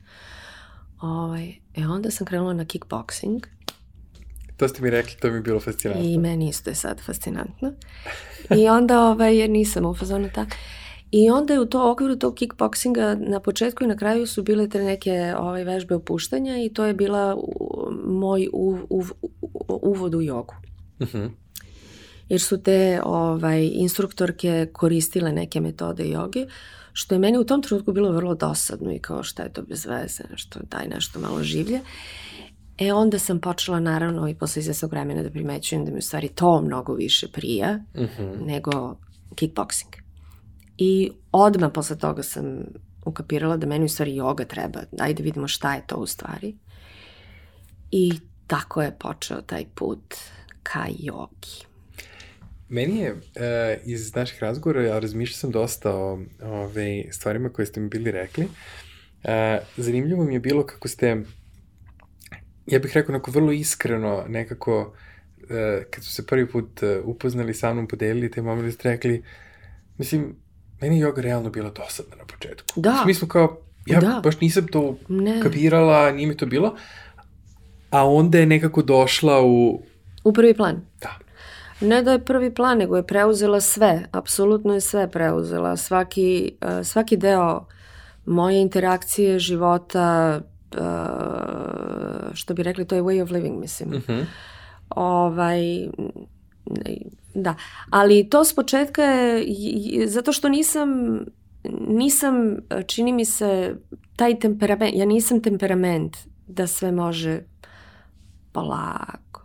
[1.01, 3.45] Ovaj, e onda sam krenula na kickboxing.
[4.57, 6.05] To ste mi rekli, to mi je bilo fascinantno.
[6.05, 7.73] I meni isto je sad fascinantno.
[8.57, 10.55] I onda, ovaj, jer nisam u fazonu tako.
[11.11, 14.69] I onda je u to okviru tog kickboxinga na početku i na kraju su bile
[14.69, 17.37] te neke ovaj, vežbe opuštanja i to je bila
[18.05, 20.53] moj u, u, u, uvod u jogu.
[20.99, 21.17] Uh mhm.
[21.17, 21.29] -huh.
[22.29, 26.45] Jer su te ovaj, instruktorke koristile neke metode joge,
[26.93, 29.85] što je meni u tom trenutku bilo vrlo dosadno i kao šta je to bez
[29.85, 31.79] veze, što daj nešto malo življe.
[32.77, 36.27] E onda sam počela naravno i posle izvesnog vremena da primećujem da mi u stvari
[36.27, 38.23] to mnogo više prija uh mhm.
[38.23, 38.45] -huh.
[38.45, 38.97] nego
[39.35, 40.08] kickboxing.
[40.81, 42.63] I odmah posle toga sam
[43.05, 44.79] ukapirala da meni u stvari joga treba.
[44.99, 46.55] Ajde vidimo šta je to u stvari.
[47.91, 48.13] I
[48.47, 50.15] tako je počeo taj put
[50.63, 51.65] ka jogi.
[52.69, 53.19] Meni je uh,
[53.85, 58.43] iz naših razgovora, ja razmišljao sam dosta o ove, stvarima koje ste mi bili rekli.
[58.43, 59.29] Uh,
[59.77, 61.23] zanimljivo mi je bilo kako ste,
[62.67, 64.93] ja bih rekao, onako vrlo iskreno nekako,
[65.43, 69.23] uh, kad su se prvi put upoznali sa mnom, podelili te momene, ste rekli,
[69.97, 70.35] mislim,
[70.81, 72.81] meni je yoga realno bila dosadna na početku.
[72.81, 73.03] Da.
[73.05, 74.21] Mi smo kao, ja da.
[74.23, 75.41] baš nisam to ne.
[75.41, 76.75] kapirala, nije mi to bilo,
[77.89, 79.81] a onda je nekako došla u...
[80.23, 80.81] U prvi plan.
[81.01, 81.17] Da.
[81.81, 86.85] Ne da je prvi plan, nego je preuzela sve, apsolutno je sve preuzela, svaki, uh,
[86.85, 87.65] svaki deo
[88.25, 90.79] moje interakcije, života, uh,
[92.33, 93.89] što bi rekli, to je way of living, mislim.
[93.89, 94.11] Uh mhm.
[94.11, 94.25] -huh.
[94.89, 95.87] Ovaj,
[97.33, 97.55] Da,
[97.89, 101.19] ali to s početka je, zato što nisam,
[101.87, 103.75] nisam, čini mi se,
[104.15, 107.41] taj temperament, ja nisam temperament da sve može
[108.51, 109.41] polako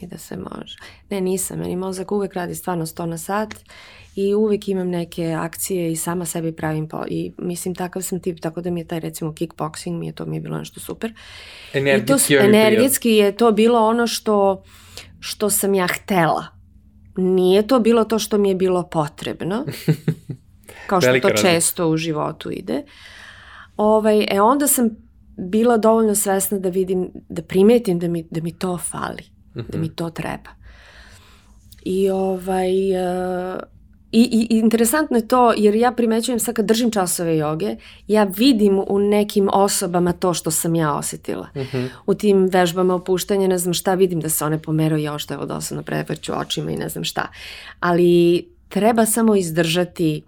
[0.00, 0.76] i da sve može.
[1.10, 3.54] Ne, nisam, meni mozak uvek radi stvarno 100 na sat
[4.16, 8.40] i uvek imam neke akcije i sama sebi pravim po, i mislim takav sam tip,
[8.40, 11.12] tako da mi je taj recimo kickboxing, mi je to mi je bilo nešto super.
[11.72, 14.62] Energetski, I to, energetski je to bilo ono što,
[15.20, 16.59] što sam ja htela
[17.16, 19.64] nije to bilo to što mi je bilo potrebno,
[20.88, 21.36] kao što to razlika.
[21.36, 22.82] često u životu ide.
[23.76, 24.90] Ovaj, e onda sam
[25.36, 29.70] bila dovoljno svesna da vidim, da primetim da mi, da mi to fali, uh -huh.
[29.70, 29.94] da mi mhm.
[29.94, 30.50] to treba.
[31.82, 33.60] I ovaj, uh,
[34.12, 38.80] I, I interesantno je to, jer ja primećujem sad kad držim časove joge, ja vidim
[38.88, 41.48] u nekim osobama to što sam ja osetila.
[41.56, 41.62] Mhm.
[41.62, 41.88] -huh.
[42.06, 45.46] U tim vežbama opuštanja, ne znam šta, vidim da se one pomeraju, ja što je
[45.46, 47.26] dosadno prevrću očima i ne znam šta.
[47.80, 50.22] Ali treba samo izdržati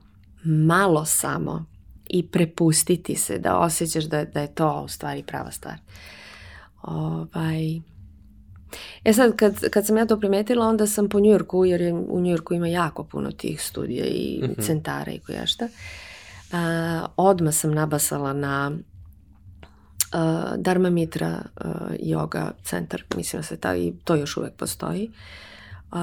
[0.45, 1.64] malo samo
[2.09, 5.77] i prepustiti se da osjećaš da, da je to u stvari prava stvar.
[6.83, 7.81] Ovaj,
[9.04, 12.20] E sad, kad, kad sam ja to primetila, onda sam po Njujorku, jer je, u
[12.20, 14.66] Njujorku ima jako puno tih studija i mm -hmm.
[14.66, 15.68] centara i koja šta,
[16.52, 18.72] a, odmah sam nabasala na
[20.12, 25.11] uh, Dharma Mitra uh, yoga centar, mislim da se ta, i to još uvek postoji.
[25.92, 25.98] Uh,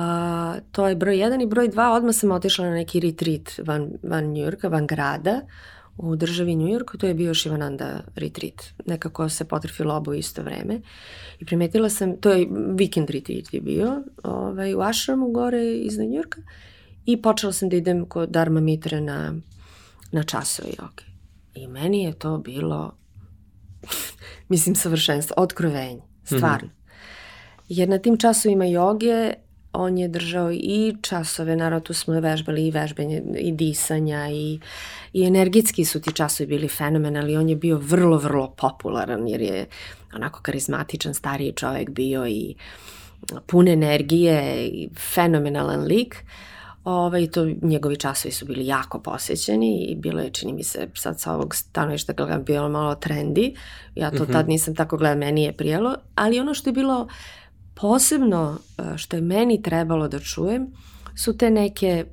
[0.71, 4.25] to je broj jedan i broj dva, odmah sam otišla na neki retreat van, van
[4.25, 5.41] Njujorka, van grada,
[6.01, 8.63] u državi New York, to je bio Shivananda retreat.
[8.85, 10.81] Nekako se potrefilo obo isto vreme.
[11.39, 16.15] I primetila sam, to je weekend retreat je bio, ovaj, u Ashramu gore iznad New
[16.15, 16.41] Yorka.
[17.05, 19.35] I počela sam da idem kod Dharma Mitra na,
[20.11, 21.03] na časove joge.
[21.53, 22.97] I meni je to bilo,
[24.49, 26.67] mislim, savršenstvo, otkrovenje, stvarno.
[26.67, 26.79] Mm -hmm.
[27.69, 29.33] Jer na tim časovima joge
[29.73, 34.59] on je držao i časove, naravno tu smo vežbali i vežbanje i disanja i,
[35.13, 39.65] i energetski su ti časovi bili fenomenalni, on je bio vrlo, vrlo popularan jer je
[40.15, 42.55] onako karizmatičan stariji čovek bio i
[43.47, 46.15] pun energije i fenomenalan lik.
[46.83, 51.19] Ovaj, to, njegovi časovi su bili jako posećeni i bilo je, čini mi se, sad
[51.19, 53.55] sa ovog stanovišta gledam, bilo malo trendi.
[53.95, 54.31] Ja to mm -hmm.
[54.31, 55.95] tad nisam tako gledala, meni je prijelo.
[56.15, 57.09] Ali ono što je bilo uh,
[57.81, 60.67] posebno e, što je meni trebalo da čujem
[61.15, 62.05] su te neke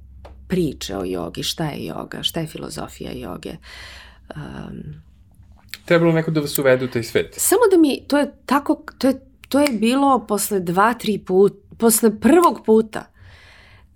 [0.48, 3.56] priče o jogi, šta je joga, šta je filozofija joge.
[4.36, 5.02] Um,
[5.84, 7.34] trebalo neko da vas uvede u taj svet.
[7.36, 11.52] Samo da mi, to je tako, to je, to je bilo posle dva, tri put,
[11.78, 13.04] posle prvog puta,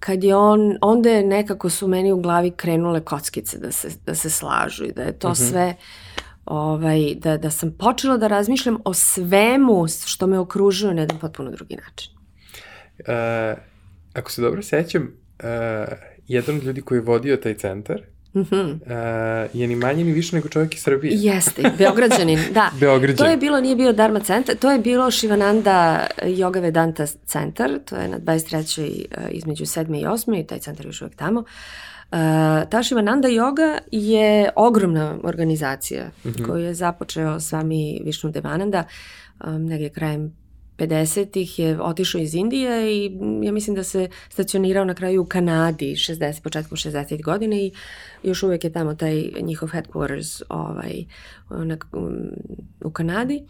[0.00, 4.14] kad je on, onda je nekako su meni u glavi krenule kockice da se, da
[4.14, 5.42] se slažu i da je to uh mhm.
[5.42, 5.50] -huh.
[5.50, 5.76] sve
[6.44, 11.50] ovaj, da, da sam počela da razmišljam o svemu što me okružuje na jedan potpuno
[11.50, 12.12] drugi način.
[12.98, 13.58] Uh,
[14.14, 15.48] ako se dobro sećam, uh,
[16.28, 18.02] jedan od ljudi koji je vodio taj centar
[18.34, 18.72] Mm -hmm.
[18.72, 21.12] uh, je ni manje ni više nego čovjek iz Srbije.
[21.16, 22.70] Jeste, Beograđanin, da.
[22.80, 23.16] Beograđanin.
[23.16, 27.96] To je bilo, nije bio Dharma centar, to je bilo Shivananda Yoga Vedanta centar, to
[27.96, 29.04] je na 23.
[29.30, 30.00] između 7.
[30.00, 30.40] i 8.
[30.40, 31.44] i taj centar je još uvek tamo.
[32.68, 36.46] Tašivananda Yoga je ogromna organizacija mm -hmm.
[36.46, 38.84] koju je započeo s vami Višnu Devananda
[39.44, 40.40] um, negdje krajem
[40.80, 45.94] 50-ih je otišao iz Indije i ja mislim da se stacionirao na kraju u Kanadi
[45.94, 47.22] 60, početkom 60.
[47.22, 47.72] godine i
[48.22, 51.04] još uvek je tamo taj njihov headquarters ovaj,
[51.50, 51.76] na,
[52.84, 53.44] u Kanadi.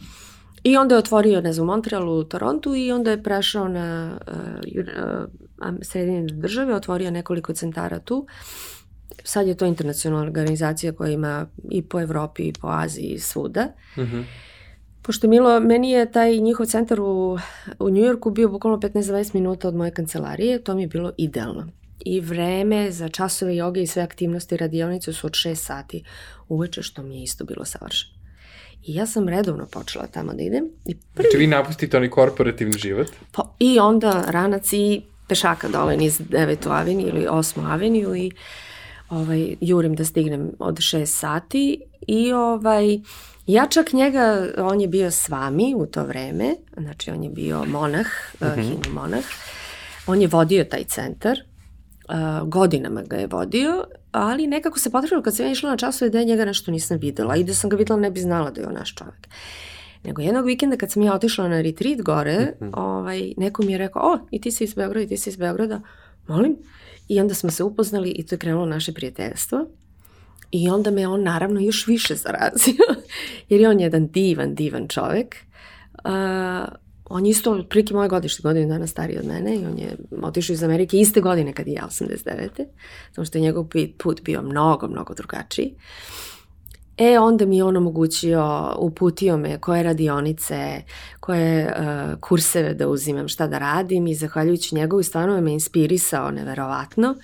[0.64, 4.35] I onda je otvorio, ne znam, Montrealu, u Torontu i onda je prešao na uh,
[5.59, 8.27] uh, sredine države, otvorio nekoliko centara tu.
[9.25, 13.68] Sad je to internacionalna organizacija koja ima i po Evropi i po Aziji i svuda.
[13.96, 14.25] Mm -hmm.
[15.03, 17.38] Pošto Milo, meni je taj njihov centar u,
[17.79, 21.66] u Njujorku bio bukvalno 15-20 minuta od moje kancelarije, to mi je bilo idealno.
[22.05, 26.05] I vreme za časove joge i sve aktivnosti radionice su od 6 sati
[26.49, 28.20] uveče, što mi je isto bilo savršeno.
[28.83, 30.64] I ja sam redovno počela tamo da idem.
[30.85, 31.27] I prvi...
[31.27, 33.09] Znači vi napustite onaj korporativni život?
[33.33, 36.71] Pa, I onda ranac i pešaka dole niz 9.
[36.71, 37.73] aveniju ili 8.
[37.73, 38.31] aveniju i
[39.09, 42.99] ovaj, jurim da stignem od 6 sati i ovaj,
[43.51, 47.64] Ja čak njega, on je bio s vami u to vreme, znači on je bio
[47.64, 48.59] monah, mm -hmm.
[48.59, 49.25] uh, hinu monah,
[50.07, 51.38] on je vodio taj centar,
[52.11, 56.11] uh, godinama ga je vodio, ali nekako se potrebilo kad sam ja išla na časove
[56.11, 58.61] da ja njega nešto nisam videla i da sam ga videla ne bi znala da
[58.61, 59.29] je on naš čovek.
[60.05, 62.70] Nego jednog vikenda kad sam ja otišla na retreat gore, mm -hmm.
[62.81, 65.37] ovaj, neko mi je rekao, o, i ti si iz Beograda, i ti si iz
[65.37, 65.81] Beograda,
[66.29, 66.57] molim.
[67.09, 69.66] I onda smo se upoznali i to je krenulo naše prijateljstvo.
[70.51, 72.85] I onda me on naravno još više zarazio,
[73.49, 75.37] jer je on jedan divan, divan čovek.
[76.05, 76.11] Uh,
[77.11, 80.55] on je isto prilike moje godište, godinu dana stariji od mene i on je otišao
[80.55, 82.49] iz Amerike iste godine kad i ja, 89.
[83.12, 83.66] Samo što je njegov
[83.99, 85.75] put bio mnogo, mnogo drugačiji.
[86.96, 90.83] E, onda mi je on omogućio, uputio me koje radionice,
[91.20, 97.14] koje uh, kurseve da uzimam, šta da radim i zahvaljujući njegovu stvarno me inspirisao neverovatno.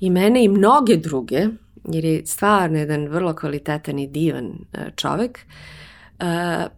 [0.00, 1.46] I mene i mnoge druge,
[1.84, 5.38] jer je stvarno jedan vrlo kvalitetan i divan uh, čovek.
[6.20, 6.77] Uh,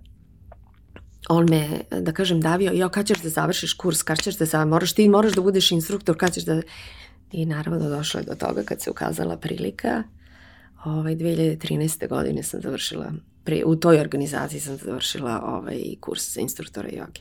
[1.30, 1.68] on me,
[2.00, 5.08] da kažem, davio, jo, kad ćeš da završiš kurs, kad ćeš da završiš, moraš ti,
[5.08, 6.62] moraš da budeš instruktor, kad ćeš da...
[7.32, 10.02] I naravno da došlo je do toga kad se ukazala prilika.
[10.84, 12.08] Ovaj, 2013.
[12.08, 13.12] godine sam završila,
[13.44, 17.20] pri, u toj organizaciji sam završila ovaj kurs instruktora joge.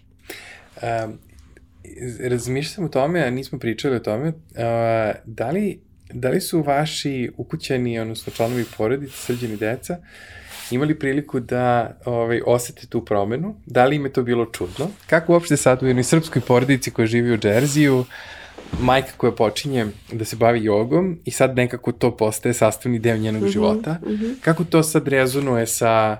[1.06, 1.19] Um,
[2.30, 4.34] razmišljam o tome, a nismo pričali o tome, uh,
[5.26, 5.80] da li
[6.13, 9.98] Da li su vaši ukućeni, odnosno članovi porodice, srđeni deca,
[10.72, 13.56] imali priliku da ovaj, osete tu promenu?
[13.66, 14.88] Da li im je to bilo čudno?
[15.08, 18.06] Kako uopšte sad u jednoj srpskoj porodici koja živi u Džerziju,
[18.80, 23.42] majka koja počinje da se bavi jogom i sad nekako to postaje sastavni deo njenog
[23.42, 24.36] mm -hmm, života, mm -hmm.
[24.42, 26.18] kako to sad rezonuje sa,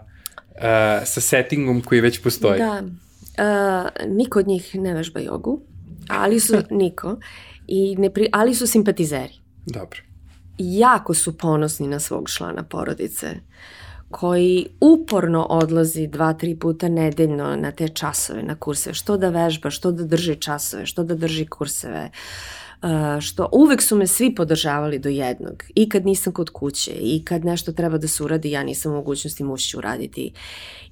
[0.56, 0.62] uh,
[1.06, 2.60] sa settingom koji već postoji?
[2.60, 5.62] Da, uh, niko od njih ne vežba jogu,
[6.08, 7.18] ali su, niko,
[7.68, 9.34] i ne pri, ali su simpatizeri.
[9.66, 10.00] Dobro.
[10.58, 13.36] Jako su ponosni na svog člana porodice
[14.12, 19.70] koji uporno odlazi dva, tri puta nedeljno na te časove, na kurseve, što da vežba,
[19.70, 22.10] što da drži časove, što da drži kurseve,
[22.82, 22.90] uh,
[23.22, 25.64] što uvek su me svi podržavali do jednog.
[25.76, 28.96] I kad nisam kod kuće, i kad nešto treba da se uradi, ja nisam u
[28.96, 30.32] mogućnosti mušću uraditi.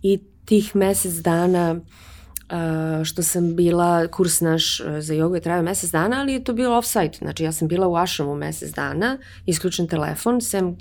[0.01, 5.63] I tih mesec dana uh, što sam bila, kurs naš e, za jogu je trajao
[5.63, 9.17] mesec dana, ali je to bilo off-site, znači ja sam bila u Ašamu mesec dana,
[9.45, 10.77] isključen telefon, sem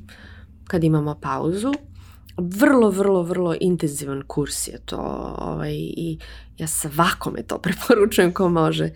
[0.67, 1.73] kad imamo pauzu,
[2.37, 6.19] vrlo, vrlo, vrlo intenzivan kurs je to ovaj, i
[6.59, 8.91] ja svakome to preporučujem ko može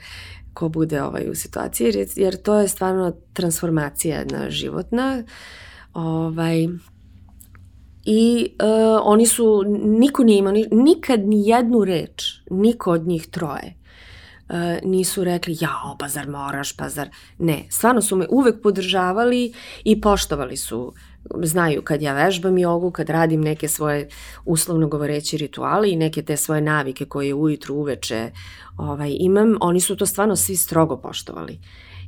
[0.55, 5.23] ko bude ovaj, u situaciji, jer, jer to je stvarno transformacija jedna životna.
[5.95, 6.69] Ovaj,
[8.05, 13.75] I uh, oni su, niko nije imao, nikad ni jednu reč, niko od njih troje,
[14.49, 17.11] uh, nisu rekli, jao, pa zar moraš, pa zar...
[17.39, 19.53] Ne, stvarno su me uvek podržavali
[19.85, 20.93] i poštovali su
[21.43, 24.09] znaju kad ja vežbam jogu, kad radim neke svoje
[24.45, 28.31] uslovno govoreći rituale i neke te svoje navike koje ujutru uveče
[28.77, 31.59] ovaj, imam, oni su to stvarno svi strogo poštovali.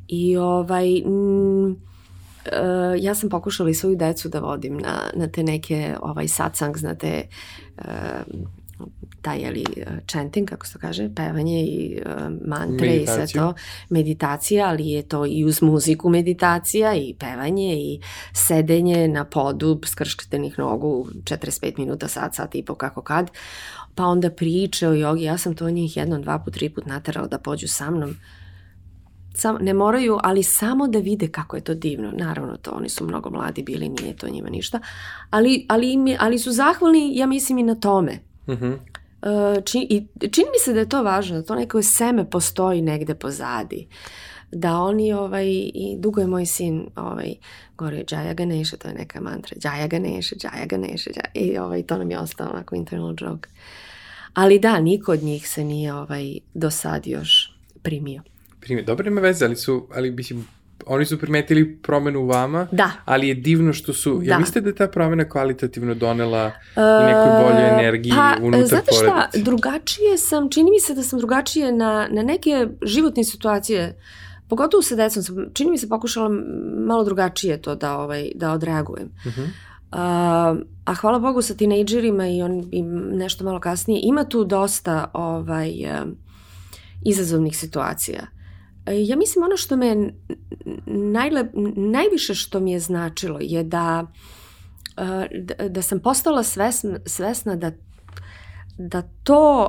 [0.08, 1.76] I ovaj, uh,
[2.98, 6.94] ja sam pokušala i svoju decu da vodim na, na te neke ovaj satsangs, na
[6.94, 7.28] te
[7.78, 7.84] uh,
[9.22, 9.64] taj je li
[10.06, 12.12] chanting, kako se to kaže, pevanje i uh,
[12.46, 13.24] mantre Meditaciju.
[13.24, 13.54] i sve to,
[13.88, 18.00] meditacija, ali je to i uz muziku meditacija i pevanje i
[18.32, 23.30] sedenje na podu skrštenih nogu 45 minuta, sat, sat i po kako kad,
[23.94, 27.28] pa onda priče o jogi, ja sam to njih jednom, dva put, tri put naterala
[27.28, 28.16] da pođu sa mnom,
[29.34, 32.12] Sam, ne moraju, ali samo da vide kako je to divno.
[32.16, 34.80] Naravno to, oni su mnogo mladi bili, nije to njima ništa.
[35.30, 38.31] Ali, ali, im je, ali su zahvalni, ja mislim, i na tome.
[38.46, 38.78] Mm -hmm.
[39.22, 42.82] Uh, čini, i čini mi se da je to važno, da to neko seme postoji
[42.82, 43.86] negde pozadi.
[44.52, 47.34] da oni, ovaj, i dugo je moj sin, ovaj,
[47.76, 51.98] govorio Jaya Ganesha, to je neka mantra, Jaya Ganesha, Jaya Ganesha, Jaya, i ovaj, to
[51.98, 53.48] nam je ostalo onako internal joke.
[54.34, 58.22] Ali da, niko od njih se nije ovaj, do sad još primio.
[58.60, 58.84] Primio.
[58.84, 60.46] Dobro ima veze, ali su, ali mislim,
[60.86, 62.90] oni su primetili promenu u vama, Da.
[63.04, 64.38] ali je divno što su, ja Da.
[64.38, 69.04] mislite da je ta promena kvalitativno donela i nekoj boljoj energiji pa, unutar znate šta,
[69.06, 69.42] porodice?
[69.42, 73.98] drugačije sam, čini mi se da sam drugačije na, na neke životne situacije,
[74.48, 76.30] pogotovo sa decom, sam, čini mi se pokušala
[76.86, 79.08] malo drugačije to da, ovaj, da odreagujem.
[79.26, 79.42] Mhm.
[79.92, 80.54] A,
[80.84, 85.84] a hvala Bogu sa tinejdžerima i, on, i nešto malo kasnije, ima tu dosta ovaj,
[85.84, 86.16] em,
[87.04, 88.20] izazovnih situacija.
[88.20, 88.41] E,
[88.86, 90.14] Ja mislim ono što me n-
[90.86, 94.06] najlep, najviše što mi je značilo je da,
[94.96, 97.72] e, da, da sam postala svesna, svesna da,
[98.78, 99.68] da to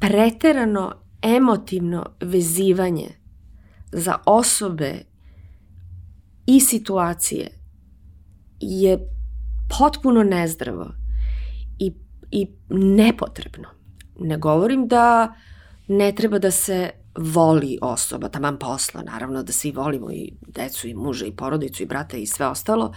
[0.00, 0.92] preterano
[1.22, 3.08] emotivno vezivanje
[3.92, 4.94] za osobe
[6.46, 7.48] i situacije
[8.60, 8.98] je
[9.78, 10.92] potpuno nezdravo
[11.78, 11.92] i,
[12.30, 13.68] i nepotrebno.
[14.20, 15.34] Ne govorim da
[15.88, 20.94] ne treba da se voli osoba, taman posla, naravno da svi volimo i decu i
[20.94, 22.92] muža i porodicu i brata i sve ostalo,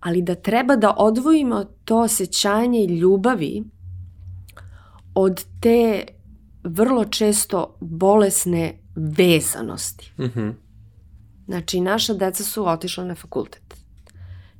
[0.00, 3.64] ali da treba da odvojimo to osjećanje ljubavi
[5.14, 6.04] od te
[6.64, 10.12] vrlo često bolesne vezanosti.
[10.20, 10.48] Mhm.
[11.46, 13.74] Znači, naša deca su otišla na fakultet.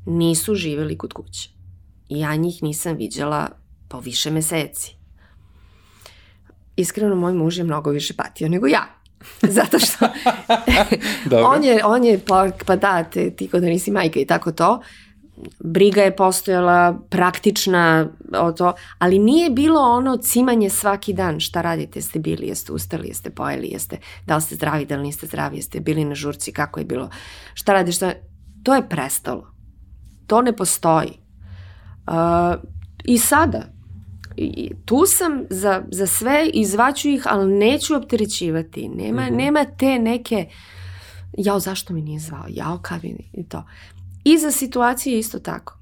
[0.07, 1.51] Nisu živeli kod kuće.
[2.09, 3.49] Ja njih nisam viđala
[3.89, 4.97] po više meseci.
[6.77, 8.85] Iskreno, moj muž je mnogo više patio nego ja.
[9.57, 10.09] Zato što
[11.55, 14.53] on je, on je pa, pa da, te, ti kod da nisi majka i tako
[14.53, 14.81] to,
[15.59, 18.09] briga je postojala, praktična
[18.39, 23.09] o to, ali nije bilo ono cimanje svaki dan, šta radite, jeste bili, jeste ustali,
[23.09, 26.53] jeste pojeli, jeste, da li ste zdravi, da li niste zdravi, jeste bili na žurci,
[26.53, 27.11] kako je bilo,
[27.55, 28.13] šta radiš, šta...
[28.63, 29.55] to je prestalo.
[30.27, 31.13] To ne postoji.
[32.07, 32.61] Uh,
[33.05, 33.74] I sada,
[34.37, 38.89] I tu sam za, za sve i zvaću ih, ali neću opterećivati.
[38.89, 39.37] Nema, Mhm.
[39.37, 40.49] nema te neke,
[41.39, 43.65] jao, zašto mi nije zvao, jao, kad mi i to.
[44.25, 45.79] I za situacije isto tako.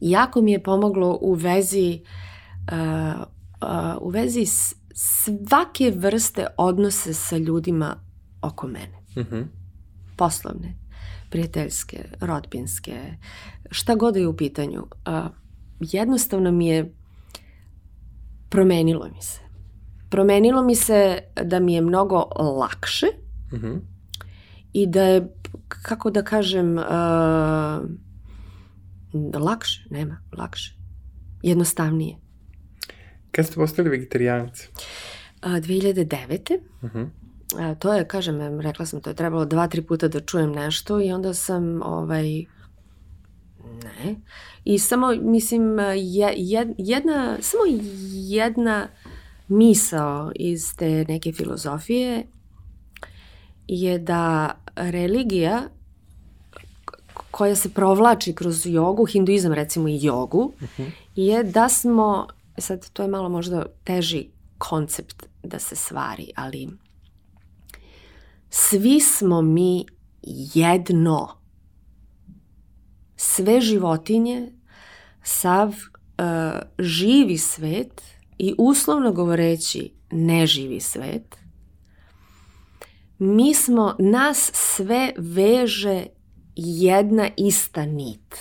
[0.00, 2.00] Jako mi je pomoglo u vezi,
[2.72, 3.22] uh,
[3.62, 7.96] uh, u vezi s, svake vrste odnose sa ljudima
[8.42, 8.98] oko mene.
[9.18, 9.40] Mhm.
[10.16, 10.74] Poslovne,
[11.30, 13.16] prijateljske, rodbinske,
[13.70, 14.82] šta god je u pitanju.
[14.82, 15.30] Uh,
[15.80, 16.94] jednostavno mi je
[18.52, 19.40] promenilo mi se.
[20.10, 22.16] Promenilo mi se da mi je mnogo
[22.58, 23.06] lakše
[23.52, 23.72] Mhm.
[24.72, 25.28] i da je,
[25.68, 26.84] kako da kažem, uh,
[29.36, 30.76] lakše, nema, lakše.
[31.42, 32.16] Jednostavnije.
[33.30, 34.68] Kad ste postali vegetarijanac?
[35.40, 36.58] A, 2009.
[36.84, 37.02] Mhm.
[37.58, 41.00] A, to je, kažem, rekla sam, to je trebalo dva, tri puta da čujem nešto
[41.00, 42.44] i onda sam, ovaj,
[43.84, 44.14] ne.
[44.64, 47.62] I samo, mislim, je, jed, jedna, samo
[48.12, 48.88] jedna
[49.48, 52.26] misao iz te neke filozofije
[53.68, 55.62] je da religija
[57.30, 60.52] koja se provlači kroz jogu, hinduizam recimo i jogu,
[61.16, 62.26] je da smo,
[62.58, 64.26] sad to je malo možda teži
[64.58, 66.68] koncept da se stvari, ali
[68.50, 69.86] svi smo mi
[70.54, 71.41] jedno.
[73.24, 74.52] Sve životinje,
[75.22, 75.74] sav uh,
[76.78, 78.02] živi svet
[78.38, 81.36] i uslovno govoreći neživi svet,
[83.18, 86.06] mi smo, nas sve veže
[86.56, 88.36] jedna ista nit.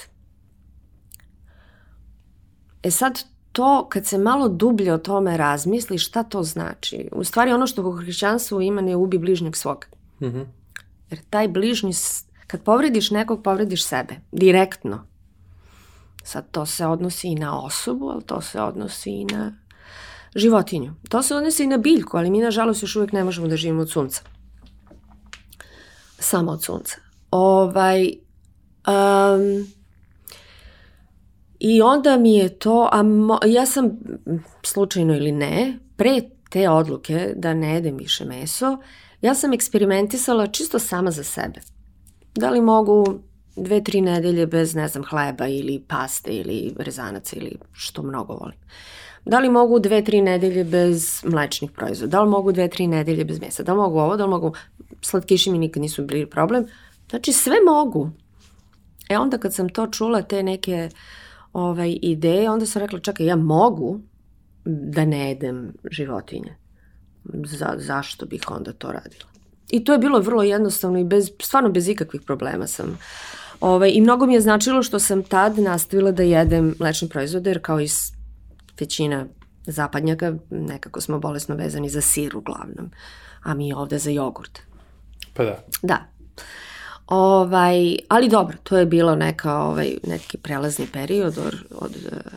[2.83, 7.09] E sad, to, kad se malo dublje o tome razmisli, šta to znači?
[7.11, 9.85] U stvari, ono što u hrišćanstvu ima ne ubi bližnjeg svog.
[10.21, 10.41] Mhm.
[11.09, 11.93] Jer taj bližnji,
[12.51, 14.15] kad povrediš nekog, povrediš sebe.
[14.31, 15.07] Direktno.
[16.23, 19.53] Sad, to se odnosi i na osobu, ali to se odnosi i na
[20.35, 20.93] životinju.
[21.09, 23.81] To se odnosi i na biljku, ali mi, nažalost, još uvijek ne možemo da živimo
[23.81, 24.21] od sunca.
[26.19, 26.97] Samo od sunca.
[27.31, 28.13] Ovaj,
[28.87, 29.67] um,
[31.59, 33.89] I onda mi je to, a mo, ja sam,
[34.63, 38.77] slučajno ili ne, pre te odluke da ne jedem više meso,
[39.21, 41.61] ja sam eksperimentisala čisto sama za sebe.
[42.35, 43.19] Da li mogu
[43.55, 48.57] dve, tri nedelje bez, ne znam, hleba ili paste ili rezanaca ili što mnogo volim.
[49.25, 52.11] Da li mogu dve, tri nedelje bez mlečnih proizvoda?
[52.11, 53.63] Da li mogu dve, tri nedelje bez mesa?
[53.63, 54.17] Da li mogu ovo?
[54.17, 54.53] Da li mogu...
[55.01, 56.65] Slatkiši mi nikad nisu bili problem.
[57.09, 58.09] Znači, sve mogu.
[59.09, 60.89] E onda kad sam to čula, te neke
[61.53, 63.99] ovaj, ideje, onda sam rekla, čekaj, ja mogu
[64.65, 66.55] da ne jedem životinje.
[67.45, 69.30] Za, zašto bih onda to radila?
[69.71, 72.97] I to je bilo vrlo jednostavno i bez, stvarno bez ikakvih problema sam.
[73.61, 77.61] Ovaj, I mnogo mi je značilo što sam tad nastavila da jedem mlečne proizvode, jer
[77.61, 77.87] kao i
[78.79, 79.25] većina
[79.65, 82.91] zapadnjaka, nekako smo bolesno vezani za sir uglavnom,
[83.43, 84.59] a mi ovde za jogurt.
[85.33, 85.57] Pa da.
[85.81, 86.05] Da.
[87.07, 92.31] Ovaj, ali dobro, to je bilo neka, ovaj, neki prelazni period od, od eh,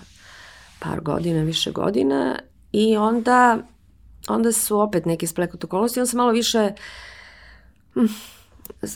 [0.79, 2.39] par godina, više godina
[2.73, 3.59] i onda,
[4.29, 6.79] onda su opet neke splekot okolosti, onda sam malo više hm,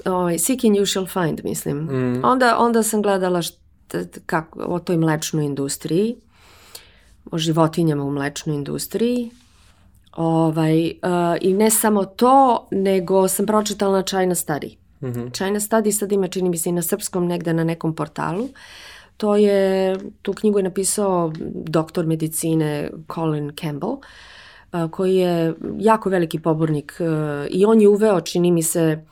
[0.04, 1.78] ovaj, seeking you shall find, mislim.
[1.78, 2.24] Mm.
[2.24, 6.16] Onda, onda sam gledala šta, kako, o toj mlečnoj industriji,
[7.30, 9.30] o životinjama u mlečnoj industriji,
[10.18, 14.76] Ovaj, uh, I ne samo to, nego sam pročitala China Study.
[15.00, 15.36] Mm -hmm.
[15.36, 18.48] China Study sad ima, čini mi se, i na srpskom negde na nekom portalu.
[19.16, 23.98] To je, tu knjigu je napisao doktor medicine Colin Campbell, uh,
[24.90, 27.06] koji je jako veliki pobornik uh,
[27.50, 29.04] i on je uveo, čini mi se,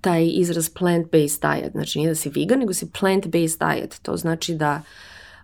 [0.00, 1.72] taj izraz plant-based diet.
[1.72, 3.98] Znači nije da si vegan, nego si plant-based diet.
[4.02, 4.82] To znači da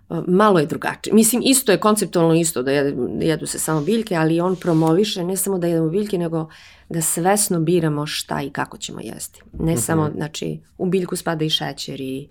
[0.09, 1.13] uh, malo je drugačije.
[1.13, 5.57] Mislim, isto je konceptualno isto da jedu, se samo biljke, ali on promoviše ne samo
[5.57, 6.49] da jedemo biljke, nego
[6.89, 9.41] da svesno biramo šta i kako ćemo jesti.
[9.53, 9.71] Ne uh mhm.
[9.71, 9.85] -huh.
[9.85, 12.27] samo, znači, u biljku spada i šećer i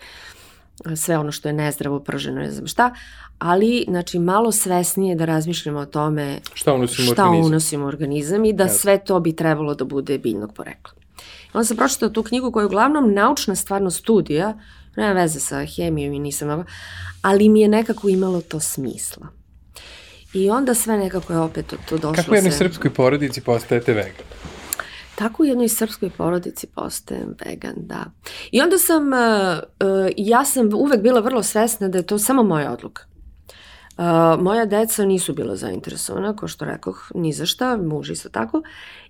[0.96, 2.94] sve ono što je nezdravo, prženo, ne znam šta,
[3.38, 7.46] ali, znači, malo svesnije da razmišljamo o tome šta unosimo, šta organizam.
[7.46, 8.68] unosimo u organizam i da ja.
[8.68, 10.92] sve to bi trebalo da bude biljnog porekla.
[11.52, 14.58] Onda sam pročitao tu knjigu koja je uglavnom naučna stvarno studija,
[14.96, 16.64] nema veze sa hemijom i nisam mnogo,
[17.22, 19.26] ali mi je nekako imalo to smisla.
[20.34, 22.22] I onda sve nekako je opet to došlo.
[22.22, 22.58] Kako jednoj se...
[22.58, 24.12] srpskoj porodici postajete vegan?
[25.18, 28.04] Tako u jednoj srpskoj porodici postajem vegan, da.
[28.50, 32.42] I onda sam, uh, uh, ja sam uvek bila vrlo svesna da je to samo
[32.42, 33.02] moja odluka.
[33.96, 38.62] Uh, moja deca nisu bila zainteresovana, ko što rekoh, ni za šta, muž isto tako.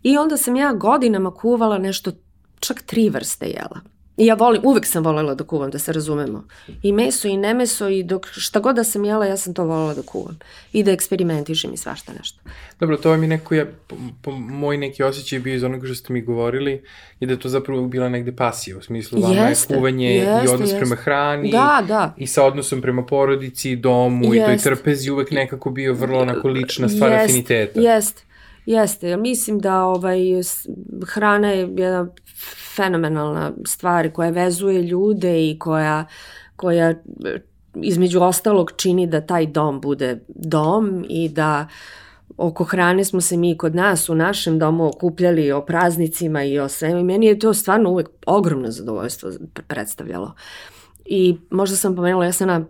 [0.03, 2.13] I onda sam ja godinama kuvala nešto,
[2.61, 3.81] čak tri vrste jela.
[4.19, 6.45] I ja volim, uvek sam volela da kuvam, da se razumemo.
[6.83, 9.95] I meso i nemeso i dok šta god da sam jela, ja sam to volela
[9.95, 10.39] da kuvam.
[10.73, 12.41] I da eksperimentišem i svašta nešto.
[12.81, 16.13] Dobro, to mi neko je, po, po, moj neki osjećaj bio iz onoga što ste
[16.13, 16.83] mi govorili,
[17.21, 20.45] i da je to zapravo bila negde pasija, u smislu vama jeste, je kuvanje jeste,
[20.45, 20.79] i odnos jeste.
[20.79, 21.51] prema hrani.
[21.51, 22.15] Da, da.
[22.17, 24.53] I sa odnosom prema porodici, domu jeste.
[24.53, 27.81] i toj trpezi uvek nekako bio vrlo onako lična stvar jest, afiniteta.
[27.81, 28.23] Jeste,
[28.69, 29.17] jeste.
[29.17, 30.19] Mislim da ovaj,
[31.07, 32.09] hrana je jedna
[32.77, 36.05] fenomenalna stvar koja vezuje ljude i koja,
[36.57, 36.95] koja
[37.75, 41.69] između ostalog čini da taj dom bude dom i da
[42.37, 46.69] oko hrane smo se mi kod nas u našem domu okupljali o praznicima i o
[46.69, 49.31] svemu i meni je to stvarno uvek ogromno zadovoljstvo
[49.69, 50.35] predstavljalo.
[51.05, 52.65] I možda sam pomenula, ja sam na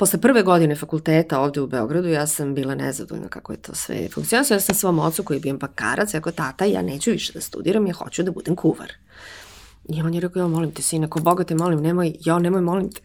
[0.00, 4.08] Posle prve godine fakulteta ovde u Beogradu ja sam bila nezadovoljna kako je to sve
[4.08, 4.56] funkcionisalo.
[4.56, 7.86] Ja sam svom ocu koji je bio pakarac, rekao tata ja neću više da studiram,
[7.86, 8.92] ja hoću da budem kuvar.
[9.88, 12.60] I on je rekao, ja molim te sine, ako Boga te molim, nemoj, ja nemoj
[12.60, 13.00] molim te.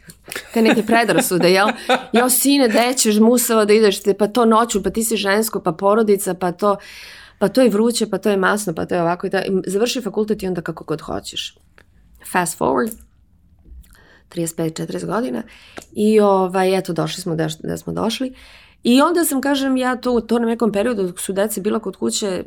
[0.54, 1.68] Te neke predrasude, jel?
[2.14, 5.60] Ja sine, gde ćeš musava da ideš, te, pa to noću, pa ti si žensko,
[5.60, 6.78] pa porodica, pa to,
[7.40, 9.44] pa to je vruće, pa to je masno, pa to je ovako i da.
[9.68, 11.58] Završi fakultet i onda kako god hoćeš.
[12.32, 12.92] Fast forward,
[14.36, 15.44] 35-40 godina
[15.94, 18.34] i ovaj, eto, došli smo da, da smo došli.
[18.86, 21.96] I onda sam, kažem, ja to, to na nekom periodu dok su deca bila kod
[21.96, 22.44] kuće,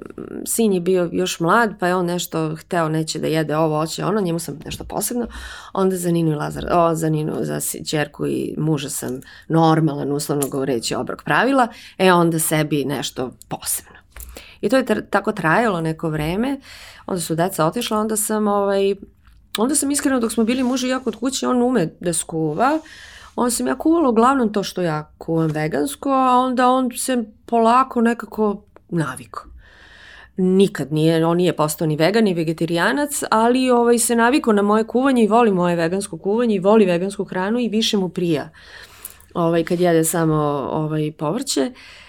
[0.46, 4.04] sin je bio još mlad, pa je on nešto hteo, neće da jede ovo, hoće
[4.04, 5.26] ono, njemu sam nešto posebno.
[5.72, 10.48] Onda za Ninu i Lazar, o, za Ninu, za čerku i muža sam normalan, uslovno
[10.48, 11.68] govoreći, obrok pravila,
[11.98, 13.98] e onda sebi nešto posebno.
[14.60, 16.60] I to je tako trajalo neko vreme,
[17.06, 18.94] onda su deca otišla, onda sam ovaj,
[19.58, 22.78] Onda sam iskreno dok smo bili muž i ja kod kuće, on ume da skuva,
[23.36, 28.00] onda sam ja kuvala uglavnom to što ja kuvam vegansko, a onda on se polako
[28.00, 29.46] nekako naviko.
[30.36, 34.84] Nikad nije, on nije postao ni vegan ni vegetarijanac, ali ovaj, se naviko na moje
[34.84, 38.48] kuvanje i voli moje vegansko kuvanje i voli vegansku hranu i više mu prija
[39.34, 40.34] ovaj, kad jede samo
[40.72, 41.60] ovaj, povrće.
[41.60, 42.07] Uh,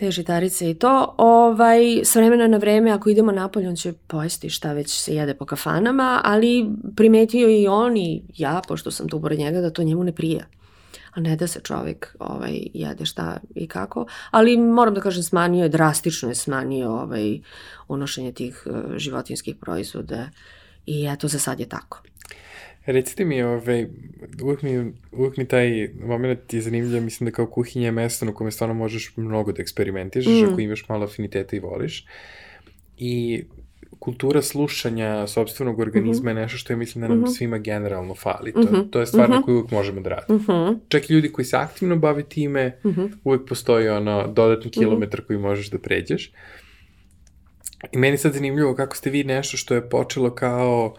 [0.00, 4.50] te žitarice i to, ovaj, s vremena na vreme, ako idemo napolje, on će pojesti
[4.50, 9.20] šta već se jede po kafanama, ali primetio i on i ja, pošto sam tu
[9.20, 10.46] pored njega, da to njemu ne prija.
[11.14, 15.62] A ne da se čovjek ovaj, jede šta i kako, ali moram da kažem smanio
[15.62, 17.40] je, drastično je smanio ovaj,
[17.88, 20.28] unošenje tih uh, životinskih proizvoda
[20.86, 22.02] i eto za sad je tako.
[22.86, 23.86] Recite mi, ovaj,
[24.42, 28.34] uvek mi, uvek mi taj moment je zanimljiv, mislim da kao kuhinja je mesto na
[28.34, 30.52] kome stvarno možeš mnogo da eksperimentišeš, mm.
[30.52, 32.06] ako imaš malo afiniteta i voliš.
[32.98, 33.42] I
[33.98, 36.38] kultura slušanja sobstvenog organizma mm -hmm.
[36.38, 37.36] je nešto što je mislim da nam mm -hmm.
[37.36, 38.52] svima generalno fali.
[38.52, 38.90] To, mm -hmm.
[38.90, 39.34] to je stvar mm -hmm.
[39.34, 39.44] na mhm.
[39.44, 40.38] koju uvek možemo da radimo.
[40.38, 40.78] Mm -hmm.
[40.88, 43.10] Čak i ljudi koji se aktivno bave time, mm -hmm.
[43.24, 45.26] uvek postoji ono dodatni kilometar mm -hmm.
[45.26, 46.32] koji možeš da pređeš.
[47.92, 50.94] I meni sad zanimljivo kako ste vi nešto što je počelo kao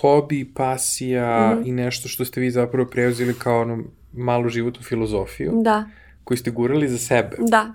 [0.00, 1.68] hobi, pasija mm -hmm.
[1.68, 5.52] i nešto što ste vi zapravo preuzeli kao ono malu životnu filozofiju.
[5.62, 5.84] Da.
[6.24, 7.36] Koju ste gurali za sebe.
[7.38, 7.74] Da.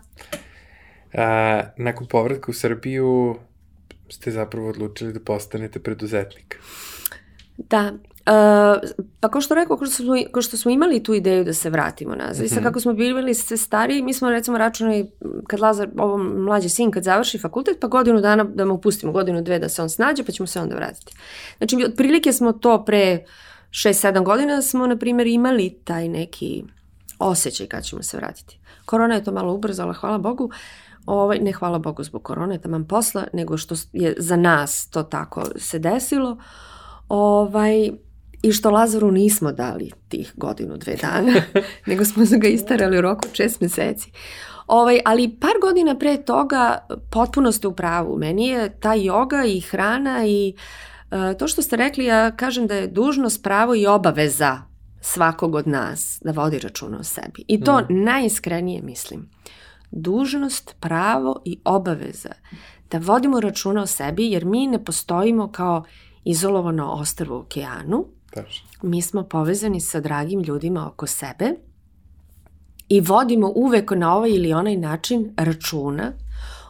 [1.14, 3.36] A, nakon povratka u Srbiju
[4.10, 6.60] ste zapravo odlučili da postanete preduzetnik.
[7.70, 8.90] Da, Uh,
[9.20, 11.70] pa kao što rekao, kao što, smo, kao što smo imali tu ideju da se
[11.70, 12.38] vratimo nazad.
[12.38, 12.46] Mm -hmm.
[12.46, 12.66] I sad mhm.
[12.66, 15.12] kako smo bili sve stariji, mi smo recimo računali
[15.48, 19.42] kad Lazar, ovo mlađi sin, kad završi fakultet, pa godinu dana da mu pustimo, godinu
[19.42, 21.16] dve da se on snađe, pa ćemo se onda vratiti.
[21.58, 23.26] Znači, otprilike smo to pre
[23.70, 26.64] 6-7 godina smo, na primjer, imali taj neki
[27.20, 28.60] osjećaj kad ćemo se vratiti.
[28.86, 30.52] Korona je to malo ubrzala, hvala Bogu.
[31.06, 35.44] Ovaj, ne hvala Bogu zbog korone, taman posla, nego što je za nas to tako
[35.56, 36.38] se desilo.
[37.10, 37.92] Ovaj,
[38.42, 41.34] I što Lazaru nismo dali tih godinu, dve dana,
[41.88, 44.12] nego smo ga istarali u roku šest meseci.
[44.68, 48.18] Ovaj, ali par godina pre toga potpuno ste u pravu.
[48.18, 50.54] Meni je ta joga i hrana i
[51.12, 54.58] uh, to što ste rekli, ja kažem da je dužnost, pravo i obaveza
[55.02, 57.44] svakog od nas da vodi računa o sebi.
[57.48, 58.04] I to mm.
[58.04, 59.30] najiskrenije mislim.
[59.92, 62.30] Dužnost, pravo i obaveza
[62.92, 65.84] da vodimo računa o sebi jer mi ne postojimo kao
[66.30, 68.68] izolovano ostrvo u okeanu, Tačno.
[68.82, 71.54] Mi smo povezani sa dragim ljudima oko sebe
[72.90, 76.12] i vodimo uvek na ovaj ili onaj način računa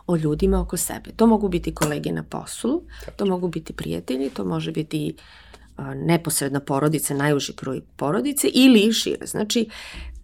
[0.08, 1.12] o ljudima oko sebe.
[1.16, 3.14] To mogu biti kolege na poslu, Tačno.
[3.18, 5.16] to mogu biti prijatelji, to može biti
[5.78, 9.26] a, neposredna porodica, najuži kroj porodice ili šire.
[9.26, 9.70] Znači,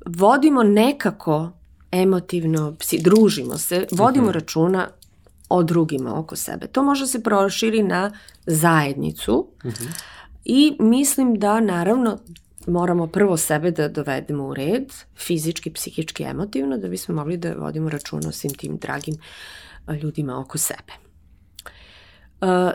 [0.05, 1.51] vodimo nekako
[1.91, 4.33] emotivno, psi, družimo se, vodimo mhm.
[4.33, 4.89] računa
[5.49, 6.67] o drugima oko sebe.
[6.67, 8.11] To može se proširi na
[8.45, 9.83] zajednicu, uh mhm.
[9.83, 10.15] -huh
[10.45, 12.17] I mislim da naravno
[12.67, 17.89] moramo prvo sebe da dovedemo u red, fizički, psihički, emotivno, da bismo mogli da vodimo
[17.89, 19.15] račun o svim tim dragim
[20.01, 20.93] ljudima oko sebe.
[22.41, 22.71] Uh,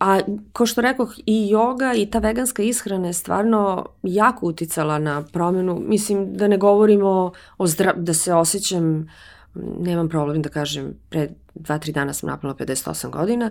[0.00, 0.20] a
[0.52, 5.82] ko što rekoh, i joga i ta veganska ishrana je stvarno jako uticala na promenu.
[5.86, 9.08] Mislim da ne govorimo o zdra da se osjećam,
[9.54, 13.50] nemam problem da kažem, pre 2-3 dana sam napala 58 godina,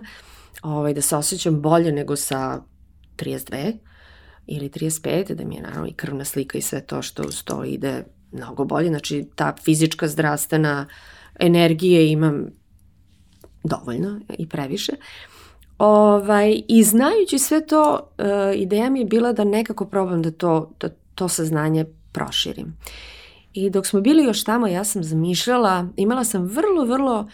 [0.62, 2.62] ovaj, da se osjećam bolje nego sa
[3.16, 3.76] 32
[4.46, 7.64] ili 35, da mi je naravno i krvna slika i sve to što uz to
[7.64, 8.88] ide mnogo bolje.
[8.88, 10.86] Znači ta fizička zdravstvena
[11.38, 12.46] energije imam
[13.64, 14.92] dovoljno i previše.
[15.78, 20.72] Ovaj, I znajući sve to, uh, ideja mi je bila da nekako probam da to,
[20.80, 22.76] da to saznanje proširim.
[23.52, 27.28] I dok smo bili još tamo, ja sam zamišljala, imala sam vrlo, vrlo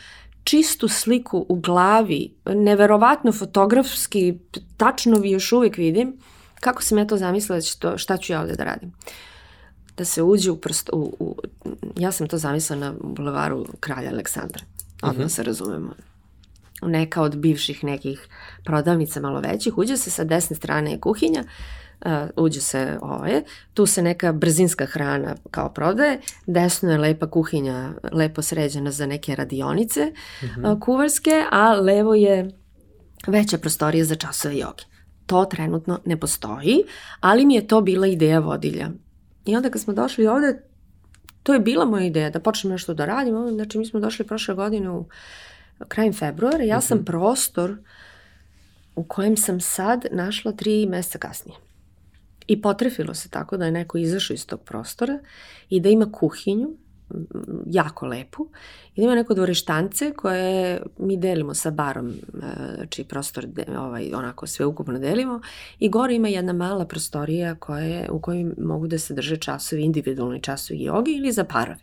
[0.44, 4.38] čistu sliku u glavi, neverovatno fotografski,
[4.76, 6.16] tačno vi još uvijek vidim,
[6.60, 8.92] kako sam ja to zamislila, što, šta ću ja ovde da radim.
[9.96, 11.36] Da se uđe u prst, u, u,
[11.96, 14.62] ja sam to zamislila na bulevaru kralja Aleksandra,
[15.02, 15.26] odmah uh mhm.
[15.26, 15.34] -huh.
[15.34, 15.94] se razumemo.
[16.82, 18.28] Neka od bivših nekih
[18.64, 21.85] prodavnica malo većih, uđe se sa desne strane je kuhinja, uh, uh,
[22.36, 23.42] uđe se ovaj,
[23.74, 29.34] tu se neka brzinska hrana kao prodaje, desno je lepa kuhinja, lepo sređena za neke
[29.34, 30.72] radionice uh -huh.
[30.72, 32.50] uh, kuvarske, a levo je
[33.26, 34.82] veća prostorija za časove joge.
[35.26, 36.84] To trenutno ne postoji,
[37.20, 38.90] ali mi je to bila ideja vodilja.
[39.44, 40.62] I onda kad smo došli ovde,
[41.42, 43.48] to je bila moja ideja da počnem nešto da radim.
[43.54, 45.04] Znači mi smo došli prošle godine u
[45.88, 47.06] krajem februara, ja sam uh mhm.
[47.08, 47.10] -huh.
[47.10, 47.76] prostor
[48.96, 51.58] u kojem sam sad našla tri meseca kasnije.
[52.46, 55.18] I potrefilo se tako da je neko izašao iz tog prostora
[55.68, 56.68] i da ima kuhinju,
[57.66, 58.48] jako lepu,
[58.94, 62.14] i da ima neko dvorištance koje mi delimo sa barom,
[62.88, 63.46] čiji prostor
[63.78, 65.40] ovaj, onako sve ukupno delimo,
[65.78, 70.42] i gore ima jedna mala prostorija koje, u kojoj mogu da se drže časovi, individualni
[70.42, 71.78] časovi jogi ili za parove.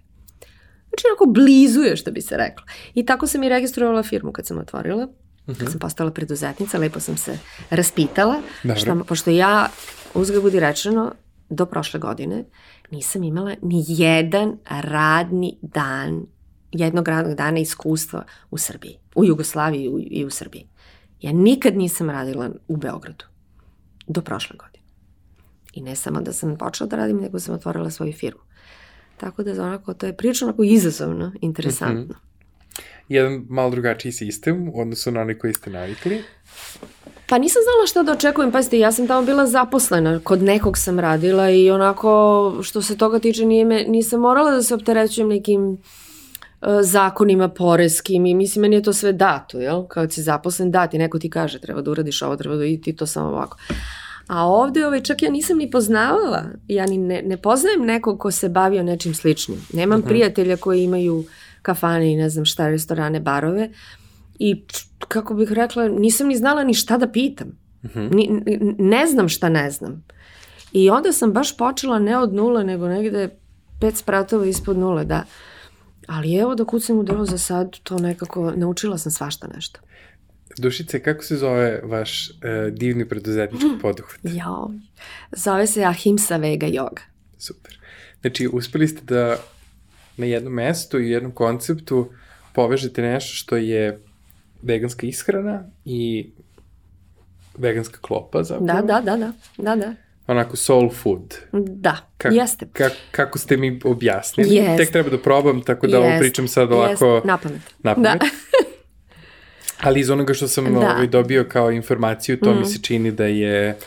[0.90, 2.66] Znači, onako blizu je, što bi se reklo.
[2.94, 5.08] I tako sam i registrovala firmu kad sam otvorila,
[5.46, 5.72] kad uh -huh.
[5.72, 7.38] sam postala preduzetnica, lepo sam se
[7.70, 8.42] raspitala,
[8.76, 9.70] šta, pošto ja
[10.14, 11.12] uzgled budi rečeno,
[11.50, 12.44] do prošle godine
[12.92, 16.26] nisam imala ni jedan radni dan,
[16.72, 20.68] jednog radnog dana iskustva u Srbiji, u Jugoslaviji i u Srbiji.
[21.22, 23.26] Ja nikad nisam radila u Beogradu.
[24.08, 24.84] Do prošle godine.
[25.74, 28.42] I ne samo da sam počela da radim, nego sam otvorila svoju firmu.
[29.18, 32.02] Tako da onako, to je prilično onako izazovno, interesantno.
[32.02, 32.34] Mm -hmm.
[33.08, 36.24] Jedan malo drugačiji sistem u odnosu na oni koji ste navikli.
[37.34, 41.00] Pa nisam znala šta da očekujem, pazite, ja sam tamo bila zaposlena, kod nekog sam
[41.00, 45.72] radila i onako, što se toga tiče, nije me, nisam morala da se opterećujem nekim
[45.72, 45.78] uh,
[46.82, 49.88] zakonima poreskim i mislim, meni je to sve dato, jel?
[49.88, 52.96] Kao si zaposlen, dati, neko ti kaže, treba da uradiš ovo, treba da i ti
[52.96, 53.58] to samo ovako.
[54.28, 58.32] A ovde, ovaj, čak ja nisam ni poznavala, ja ni ne, ne poznajem nekog ko
[58.32, 59.58] se bavio nečim sličnim.
[59.74, 60.08] Nemam uh mhm.
[60.08, 60.10] -huh.
[60.10, 61.26] prijatelja koji imaju
[61.62, 63.70] kafane i ne znam šta, restorane, barove.
[64.40, 64.66] I
[65.08, 67.48] kako bih rekla, nisam ni znala ni šta da pitam.
[67.84, 68.14] Uh -huh.
[68.16, 68.42] ni,
[68.78, 70.04] ne znam šta ne znam.
[70.72, 73.30] I onda sam baš počela ne od nule, nego negde
[73.80, 75.24] pet spratova ispod nule, da.
[76.08, 79.80] Ali evo da kucam u delo za sad, to nekako, naučila sam svašta nešto.
[80.58, 82.36] Dušice, kako se zove vaš uh,
[82.74, 84.20] divni preduzetnički poduhvat?
[84.24, 84.72] Jao,
[85.32, 87.02] zove se Ahimsa Vega Yoga.
[87.38, 87.80] Super.
[88.22, 89.38] Znači, uspeli ste da
[90.18, 92.10] na jednom mestu i jednom konceptu
[92.54, 94.00] povežete nešto što je
[94.64, 96.30] veganska ishrana i
[97.58, 98.66] veganska klopa zapravo.
[98.66, 99.94] Da, da, da, da, da, da.
[100.28, 101.36] Onako soul food.
[101.54, 102.68] Da, Kak, jeste.
[102.74, 104.56] Kak, kako ste mi objasnili.
[104.56, 104.78] Jest.
[104.78, 106.10] Tek treba da probam, tako da Jest.
[106.10, 107.06] ovo pričam sad ovako...
[107.06, 107.26] Jest.
[107.26, 107.62] Na pamet.
[107.84, 108.22] Na pamet.
[108.22, 108.28] Da.
[109.88, 110.80] Ali iz onoga što sam Da.
[110.80, 113.78] ovaj, dobio kao informaciju, to mi se čini da je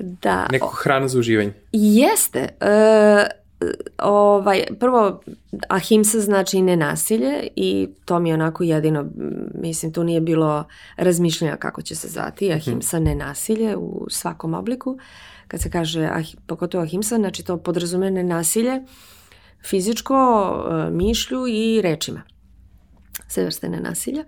[0.00, 0.46] da.
[0.50, 1.52] neko hrana za uživanje.
[1.72, 2.48] Jeste.
[2.60, 3.26] E,
[3.98, 5.20] ovaj, prvo,
[5.68, 9.06] ahimsa znači nenasilje i to mi je onako jedino,
[9.54, 10.64] mislim, tu nije bilo
[10.96, 12.52] razmišljanja kako će se zvati.
[12.52, 14.98] Ahimsa nenasilje u svakom obliku.
[15.48, 18.82] Kad se kaže, ah, pogotovo ahimsa, znači to podrazume nenasilje
[19.66, 20.16] fizičko,
[20.70, 22.22] e, mišlju i rečima.
[23.28, 24.24] Sve vrste nenasilja.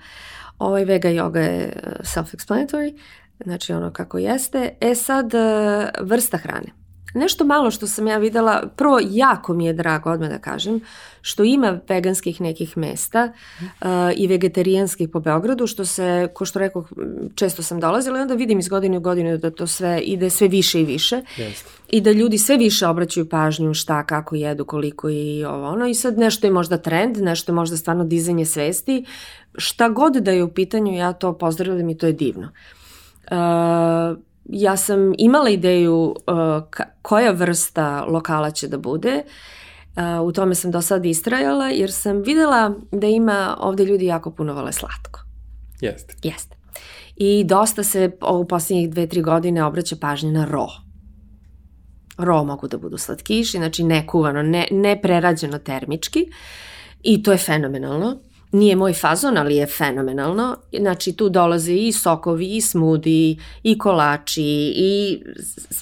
[0.58, 1.72] Ovaj vega yoga je e,
[2.02, 2.98] self-explanatory,
[3.44, 4.76] znači ono kako jeste.
[4.80, 5.38] E sad, e,
[6.00, 6.77] vrsta hrane.
[7.14, 10.80] Nešto malo što sam ja videla, prvo jako mi je drago odmah da kažem,
[11.20, 16.84] što ima veganskih nekih mesta uh, i vegetarijanskih po Beogradu, što se, ko što rekao,
[17.34, 20.48] često sam dolazila i onda vidim iz godine u godinu da to sve ide sve
[20.48, 21.70] više i više Jeste.
[21.88, 25.94] i da ljudi sve više obraćaju pažnju šta, kako jedu, koliko i ovo ono i
[25.94, 29.04] sad nešto je možda trend, nešto je možda stvarno dizanje svesti,
[29.56, 32.48] šta god da je u pitanju ja to pozdravljam i to je divno.
[33.30, 36.14] Uh, ja sam imala ideju uh,
[37.02, 39.22] koja vrsta lokala će da bude.
[39.96, 44.30] Uh, u tome sam do sada istrajala jer sam videla da ima ovde ljudi jako
[44.30, 45.20] puno vole slatko.
[45.80, 46.14] Jeste.
[46.22, 46.56] Jeste.
[47.16, 50.66] I dosta se u posljednjih dve, tri godine obraća pažnje na ro.
[52.18, 56.26] Ro mogu da budu slatkiši, znači ne kuvano, ne, ne prerađeno termički
[57.02, 58.16] i to je fenomenalno.
[58.52, 60.56] Nije moj fazon, ali je fenomenalno.
[60.80, 65.22] Znači tu dolaze i sokovi, i smudi, i kolači, i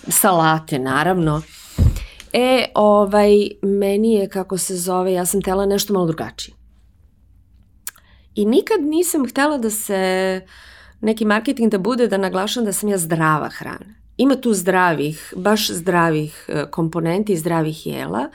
[0.08, 1.42] salate naravno.
[2.32, 3.30] E, ovaj,
[3.62, 6.54] meni je, kako se zove, ja sam tela nešto malo drugačije.
[8.34, 10.40] I nikad nisam htela da se
[11.00, 13.94] neki marketing da bude da naglašam da sam ja zdrava hrana.
[14.16, 18.30] Ima tu zdravih, baš zdravih e, komponenti zdravih jela,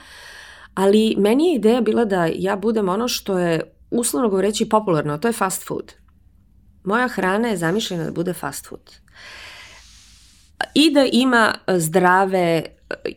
[0.74, 5.28] ali meni je ideja bila da ja budem ono što je uslovno govoreći popularno, to
[5.28, 5.92] je fast food.
[6.84, 8.90] Moja hrana je zamišljena da bude fast food.
[10.74, 12.64] I da ima zdrave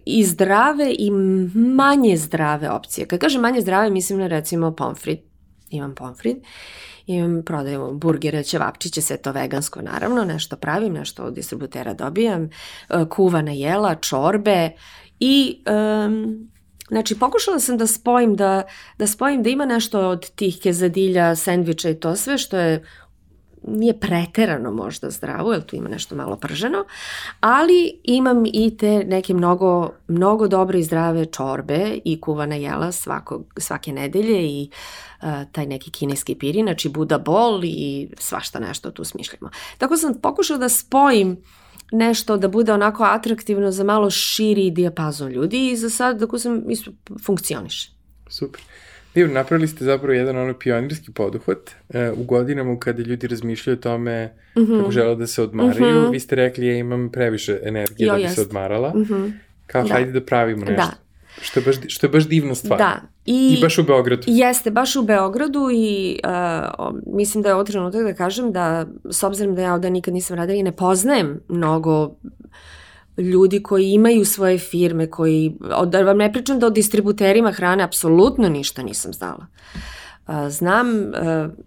[0.05, 1.11] i zdrave i
[1.55, 3.07] manje zdrave opcije.
[3.07, 5.19] Kad kažem manje zdrave, mislim na recimo pomfrit.
[5.69, 6.37] Imam pomfrit,
[7.05, 12.49] imam, prodajemo burgere, ćevapčiće, sve to vegansko naravno, nešto pravim, nešto od distributera dobijam, e,
[13.09, 14.71] kuvana jela, čorbe
[15.19, 15.63] i
[16.07, 16.49] um,
[16.87, 18.63] Znači, pokušala sam da spojim da,
[18.97, 22.83] da spojim da ima nešto od tih kezadilja, sendviča i to sve što je
[23.67, 26.85] nije preterano možda zdravo, jer tu ima nešto malo prženo,
[27.39, 33.45] ali imam i te neke mnogo, mnogo dobre i zdrave čorbe i kuvana jela svakog,
[33.57, 34.69] svake nedelje i
[35.21, 39.49] uh, taj neki kineski piri, znači Buda bol i svašta nešto tu smišljamo.
[39.77, 41.37] Tako sam pokušala da spojim
[41.91, 46.71] nešto da bude onako atraktivno za malo širi dijapazon ljudi i za sad dok sam
[46.71, 46.91] isto
[47.25, 47.91] funkcioniše.
[48.27, 48.61] Super.
[49.15, 53.81] Divno, napravili ste zapravo jedan ono pionirski poduhvat e, u godinama kada ljudi razmišljaju o
[53.81, 54.25] tome
[54.55, 54.59] mm.
[54.61, 54.79] -hmm.
[54.79, 55.95] kako žele da se odmaraju.
[55.95, 56.11] Mm -hmm.
[56.11, 58.35] Vi ste rekli ja imam previše energije Jo, da bi jest.
[58.35, 58.93] se odmarala.
[58.95, 59.31] Mm -hmm.
[59.67, 59.93] Kao Da.
[59.93, 60.75] hajde da pravimo nešto.
[60.75, 60.91] Da.
[61.41, 62.79] Što, je baš, što je baš divna stvar.
[62.79, 63.01] Da.
[63.25, 64.23] I, I baš u Beogradu.
[64.27, 69.23] Jeste, baš u Beogradu i uh, mislim da je ovo trenutak da kažem da s
[69.23, 72.15] obzirom da ja ovde nikad nisam radila i ne poznajem mnogo
[73.17, 77.83] ljudi koji imaju svoje firme, koji, od- da vam ne pričam da o distributerima hrane
[77.83, 79.45] apsolutno ništa nisam znala.
[80.27, 81.05] Uh, Znam uh,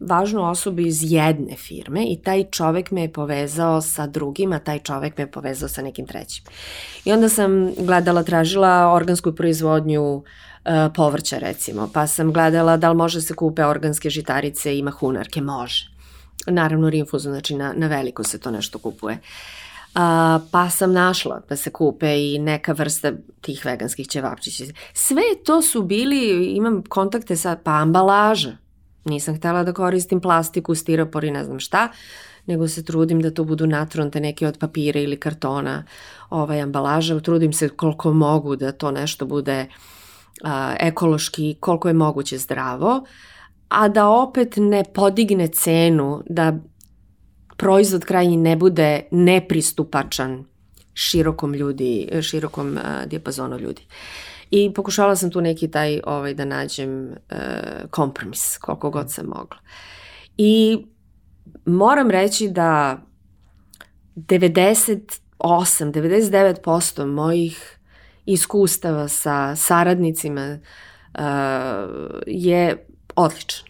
[0.01, 4.79] važnu osobu iz jedne firme i taj čovek me je povezao sa drugim, a taj
[4.79, 6.45] čovek me je povezao sa nekim trećim.
[7.05, 10.23] I onda sam gledala, tražila organsku proizvodnju uh,
[10.95, 15.91] povrća recimo, pa sam gledala da li može se kupe organske žitarice i mahunarke, može.
[16.47, 19.19] Naravno rinfuzu, znači na, na veliko se to nešto kupuje.
[19.95, 24.65] A, pa sam našla da se kupe i neka vrsta tih veganskih ćevapčića.
[24.93, 28.57] Sve to su bili, imam kontakte sa, pa ambalaža.
[29.05, 31.89] Nisam htela da koristim plastiku, stiropor i ne znam šta,
[32.47, 35.85] nego se trudim da to budu natronte neke od papira ili kartona
[36.31, 37.21] ovaj, ambalaža.
[37.21, 39.67] Trudim se koliko mogu da to nešto bude
[40.45, 43.05] a, ekološki, koliko je moguće zdravo,
[43.69, 46.59] a da opet ne podigne cenu da
[47.57, 50.45] proizvod krajnji ne bude nepristupačan
[50.95, 53.83] širokom ljudi, širokom uh, dijapazonu ljudi.
[54.51, 57.11] I pokušala sam tu neki taj ovaj da nađem uh,
[57.91, 59.59] kompromis koliko god sam mogla.
[60.37, 60.85] I
[61.65, 62.99] moram reći da
[64.17, 67.78] 98, 99% mojih
[68.29, 71.23] iskustava sa saradnicima uh,
[72.27, 73.69] je odličan.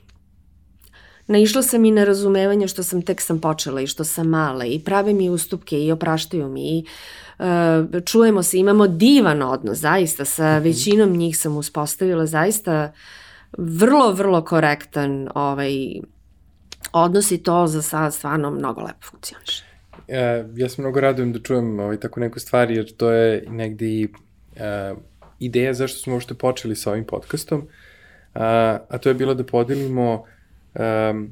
[1.26, 4.80] Naišla sam i na razumevanje što sam tek sam počela i što sam mala i
[4.84, 6.84] prave mi ustupke i opraštaju mi i
[7.38, 7.44] uh,
[8.04, 10.64] čujemo se, imamo divan odnos zaista sa mhm.
[10.64, 12.92] većinom njih sam uspostavila zaista
[13.58, 15.72] vrlo, vrlo korektan ovaj,
[16.92, 19.64] odnos i to za sad stvarno mnogo lepo funkcioniše.
[20.08, 23.86] E, ja se mnogo radujem da čujem ovaj, tako neku stvar, jer to je negde
[23.86, 24.08] i
[24.58, 24.94] e,
[25.38, 27.68] ideja zašto smo uopšte počeli sa ovim podcastom,
[28.34, 30.24] a, a to je bilo da podelimo
[30.74, 31.30] um,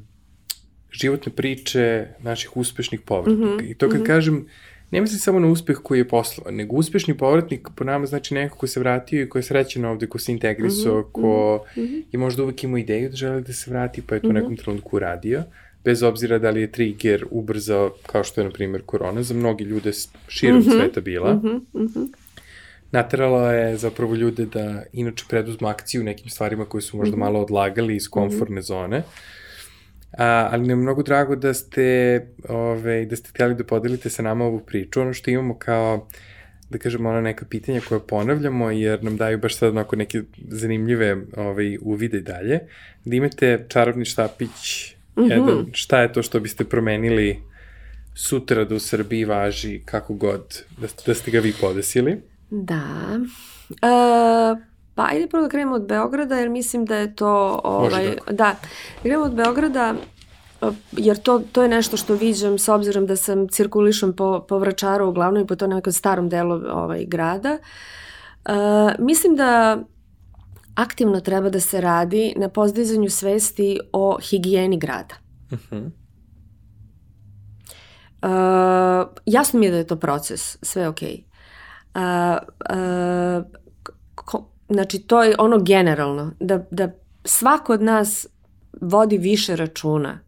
[0.91, 3.45] životne priče naših uspešnih povratnika.
[3.45, 3.71] Mm -hmm.
[3.71, 4.07] I to kad mm -hmm.
[4.07, 4.47] kažem,
[4.91, 8.57] ne mislim samo na uspeh koji je poslao, nego uspešni povratnik po nama znači neko
[8.57, 11.11] ko se vratio i ko je srećen ovde, ko se integrisao, mm -hmm.
[11.11, 12.03] ko mm -hmm.
[12.11, 14.33] je možda uvek imao ideju da želi da se vrati, pa je to mm -hmm.
[14.33, 15.43] nekom trenutku uradio
[15.83, 19.63] bez obzira da li je trigger ubrzao, kao što je, na primjer, korona, za mnogi
[19.63, 19.91] ljude
[20.27, 20.79] širom mm -hmm.
[20.79, 21.33] sveta bila.
[21.33, 21.59] Mm -hmm.
[21.73, 22.07] Mm -hmm.
[22.91, 27.19] Naterala je zapravo ljude da inače preduzmu akciju nekim stvarima koje su možda -hmm.
[27.19, 28.67] malo odlagali iz komfortne mm -hmm.
[28.67, 29.03] zone.
[30.17, 34.23] A, ali nam je mnogo drago da ste, ove, da ste htjeli da podelite sa
[34.23, 35.01] nama ovu priču.
[35.01, 36.07] Ono što imamo kao,
[36.69, 41.17] da kažemo, ona neka pitanja koja ponavljamo, jer nam daju baš sad onako neke zanimljive
[41.37, 42.59] ove, uvide dalje.
[43.05, 45.31] Da imate čarobni štapić, mm -hmm.
[45.31, 47.39] jedan, šta je to što biste promenili
[48.13, 52.17] sutra da u Srbiji važi kako god da, da ste ga vi podesili?
[52.49, 53.19] Da.
[53.69, 54.59] Uh,
[54.95, 57.61] pa ajde prvo da krenemo od Beograda, jer mislim da je to...
[57.63, 58.33] Ovaj, da.
[58.33, 58.55] da,
[59.01, 59.95] krenemo od Beograda,
[60.91, 65.07] jer to, to je nešto što viđam s obzirom da sam cirkulišem po, po Vračaru
[65.07, 67.57] uglavnom i po to nekom starom delu ovaj, grada.
[68.45, 68.53] Uh,
[68.99, 69.79] mislim da
[70.75, 75.15] aktivno treba da se radi na pozdizanju svesti o higijeni grada.
[75.51, 75.91] Uh -huh.
[78.21, 81.26] Uh, jasno mi je da je to proces, sve okej.
[81.97, 82.37] A,
[82.69, 83.41] a,
[84.15, 86.89] ko, znači to je ono generalno, da, da
[87.23, 88.27] svako od nas
[88.81, 90.19] vodi više računa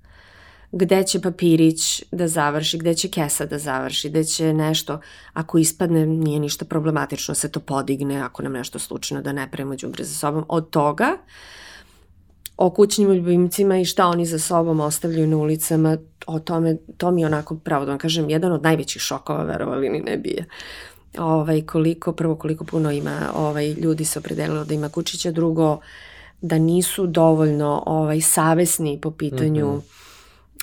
[0.72, 5.00] gde će papirić da završi, gde će kesa da završi, gde će nešto,
[5.34, 9.76] ako ispadne nije ništa problematično, se to podigne, ako nam nešto slučajno da ne prema
[9.76, 10.46] džubre za sobom.
[10.48, 11.18] Od toga,
[12.58, 15.98] o kućnim ljubimcima i šta oni za sobom ostavljaju na ulicama,
[16.28, 19.90] o tome, to mi je onako, pravo da vam kažem, jedan od najvećih šokova, verovali
[19.90, 20.46] ni ne bije.
[21.18, 25.80] Ovaj, koliko, prvo koliko puno ima ovaj, ljudi se opredelilo da ima kučića, drugo
[26.42, 29.82] da nisu dovoljno ovaj, savesni po pitanju mm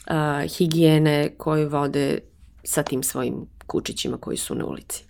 [0.07, 0.45] -hmm.
[0.45, 2.19] uh, higijene koje vode
[2.65, 5.05] sa tim svojim kučićima koji su na ulici.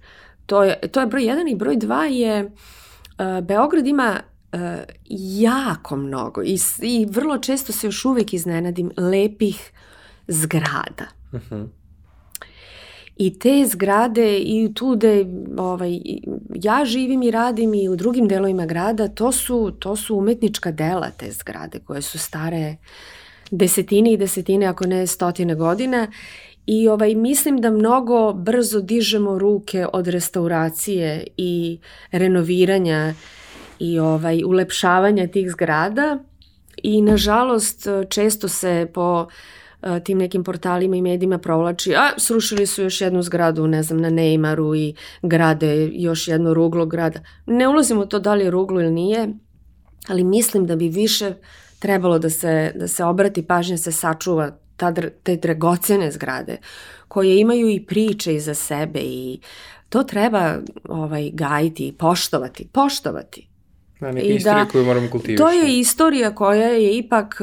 [0.47, 4.21] To je, to je broj jedan i broj dva je uh, Beograd ima
[4.53, 4.61] uh,
[5.41, 9.73] jako mnogo i, i vrlo često se još uvek iznenadim lepih
[10.29, 11.07] zgrada.
[11.33, 11.67] Mm -hmm.
[13.17, 15.09] I te zgrade i tu da
[15.57, 16.01] ovaj,
[16.55, 21.11] ja živim i radim i u drugim delovima grada, to su, to su umetnička dela
[21.11, 22.77] te zgrade koje su stare
[23.51, 26.07] desetine i desetine, ako ne stotine godina.
[26.67, 31.79] I ovaj, mislim da mnogo brzo dižemo ruke od restauracije i
[32.13, 33.15] renoviranja
[33.79, 36.19] i ovaj, ulepšavanja tih zgrada.
[36.83, 39.33] I nažalost često se po uh,
[40.05, 44.11] tim nekim portalima i medijima provlači, a srušili su još jednu zgradu, ne znam, na
[44.11, 47.21] Neymaru i grade još jedno ruglo grada.
[47.47, 49.29] Ne ulazimo u to da li je ruglo ili nije,
[50.09, 51.35] ali mislim da bi više
[51.79, 56.57] trebalo da se, da se obrati pažnja, da se sačuva ta, te dragocene zgrade
[57.09, 59.39] koje imaju i priče iza sebe i
[59.89, 60.55] to treba
[60.89, 63.49] ovaj, gajiti i poštovati, poštovati.
[64.01, 65.43] Da, neka istorija da, koju moramo kultivirati.
[65.43, 67.41] To je istorija koja je ipak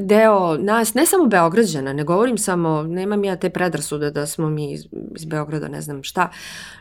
[0.00, 4.72] deo nas, ne samo Beograđana, ne govorim samo, nemam ja te predrasude da smo mi
[4.72, 4.86] iz,
[5.16, 6.30] iz Beograda, ne znam šta,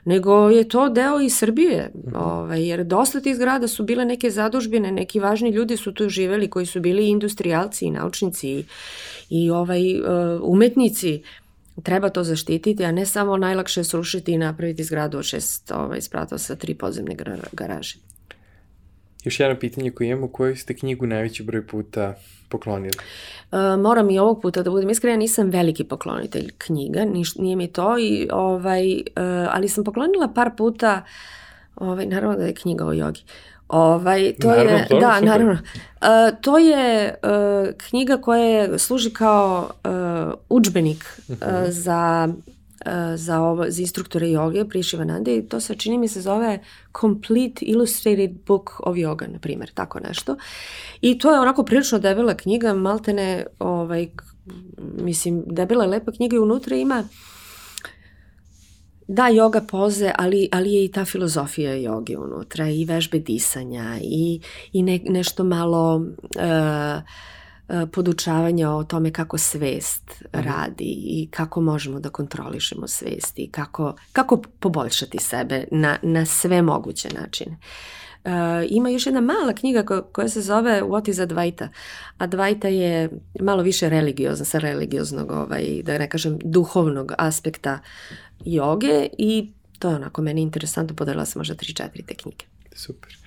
[0.05, 2.17] nego je to deo i Srbije, mm -hmm.
[2.17, 6.49] ovaj, jer dosta tih zgrada su bile neke zadužbine, neki važni ljudi su tu živeli
[6.49, 8.65] koji su bili industrijalci i naučnici i,
[9.29, 10.05] i ovaj, uh,
[10.43, 11.23] umetnici,
[11.83, 16.37] treba to zaštititi, a ne samo najlakše srušiti i napraviti zgradu od šest ovaj, sprata
[16.37, 17.15] sa tri podzemne
[17.51, 17.97] garaže.
[19.23, 22.15] Još jedno pitanje koje imamo, koju ste knjigu najveći broj puta
[22.49, 22.97] poklonili?
[23.51, 27.67] Uh, moram i ovog puta da budem iskrena, nisam veliki poklonitelj knjiga, niš, nije mi
[27.67, 29.01] to, i, ovaj, uh,
[29.49, 31.01] ali sam poklonila par puta,
[31.75, 33.23] ovaj, naravno da je knjiga o jogi,
[33.69, 35.29] Ovaj, to Naravno, je, to, da, super.
[35.29, 35.53] naravno.
[35.53, 41.35] Uh, to je uh, knjiga koja služi kao uh, udžbenik uh,
[41.67, 42.33] za uh, za,
[43.41, 46.59] ovo, za instruktore joge pri Shivanandi i to se čini mi se zove
[47.01, 50.37] Complete Illustrated Book of Yoga, na primjer, tako nešto.
[51.01, 54.07] I to je onako prilično debela knjiga, maltene, ovaj,
[55.01, 57.03] mislim, debela je lepa knjiga i unutra ima
[59.07, 64.41] da, joga poze, ali, ali je i ta filozofija joge unutra i vežbe disanja i,
[64.73, 67.01] i ne, nešto malo uh,
[67.91, 74.41] podučavanja o tome kako svest radi i kako možemo da kontrolišemo svest i kako, kako
[74.59, 77.57] poboljšati sebe na, na sve moguće načine.
[78.23, 78.31] Uh,
[78.69, 81.69] ima još jedna mala knjiga ko, koja se zove What is Advaita.
[82.17, 83.09] Advaita je
[83.39, 87.79] malo više religiozna, sa religioznog, ovaj, da ne kažem, duhovnog aspekta
[88.45, 92.45] joge i to je onako meni interesantno, podelila sam možda 3-4 te knjige.
[92.75, 93.18] Super.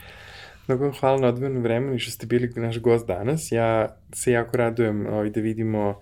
[0.68, 3.52] Mnogo vam hvala na odvojenom vremenu i što ste bili naš gost danas.
[3.52, 5.96] Ja se jako radujem ovaj, da vidimo uh,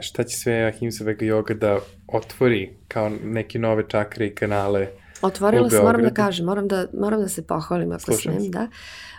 [0.00, 1.78] šta će sve Ahimsa Vega Yoga da
[2.08, 4.88] otvori kao neke nove čakre i kanale.
[5.22, 8.50] Otvorila sam, moram da kažem, moram da, moram da se pohvalim ako Slušam smem, se.
[8.50, 8.68] da.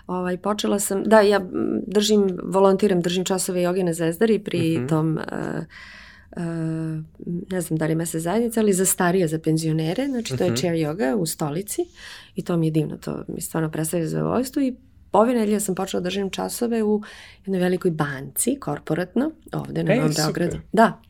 [0.07, 1.39] Ovaj, počela sam, da, ja
[1.87, 4.87] držim, volontiram, držim časove joge na Zvezdari pri Mhm.
[4.87, 5.23] tom, uh,
[5.57, 5.63] uh,
[7.51, 10.49] ne znam da li ima se zajednica, ali za starije, za penzionere, znači to je
[10.49, 10.55] Mhm.
[10.57, 11.81] chair yoga u stolici
[12.35, 14.75] i to mi je divno, to mi stvarno predstavlja zadovoljstvo i
[15.11, 17.01] ove nedelje sam počela da držim časove u
[17.45, 20.11] jednoj velikoj banci, korporatno, ovde na Novom.
[20.17, 20.57] Beogradu.
[20.71, 21.01] Da,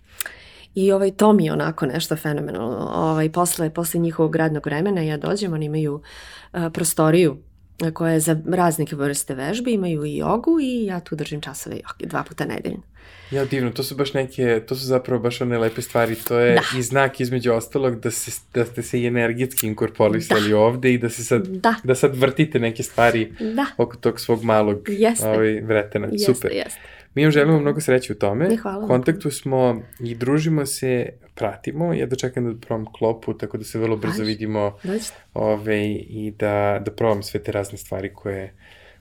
[0.75, 2.91] I ovaj, to mi je onako nešto fenomenalno.
[2.93, 6.01] Ovaj, posle, posle njihovog radnog vremena ja dođem, oni imaju
[6.51, 7.37] a, prostoriju
[7.93, 12.05] koja je za razne vrste vežbe, imaju i jogu i ja tu držim časove joge
[12.05, 12.81] dva puta nedeljno.
[13.31, 16.55] Ja, divno, to su baš neke, to su zapravo baš one lepe stvari, to je
[16.55, 16.79] Da.
[16.79, 21.09] i znak između ostalog da, se, da ste se i energetski inkorporisali ovde i da
[21.09, 21.75] se sad, Da.
[21.83, 25.27] da sad vrtite neke stvari Da, oko tog svog malog Jeste.
[25.29, 26.07] ovaj, vretena.
[26.11, 26.51] jeste, Super.
[26.51, 26.79] jeste.
[27.15, 28.47] Mi vam želimo mnogo sreće u tome.
[28.49, 31.93] Ne, hvala kontaktu smo i družimo se, pratimo.
[31.93, 34.23] Ja dočekam da probam klopu, tako da se vrlo brzo Važi.
[34.23, 35.13] vidimo Dođite.
[35.33, 38.53] ove, i da, da probam sve te razne stvari koje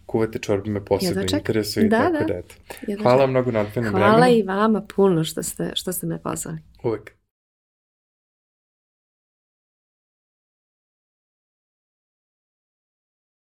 [0.06, 1.38] kuvate čorbe me posebno čekam.
[1.38, 1.86] interesuju.
[1.86, 2.24] i Da, tako da.
[2.24, 2.54] da, eto.
[2.82, 4.36] Jedva Hvala mnogo na odvojenom Hvala vremenu.
[4.36, 6.58] i vama puno što ste, što ste me pozvali.
[6.82, 7.12] Uvek.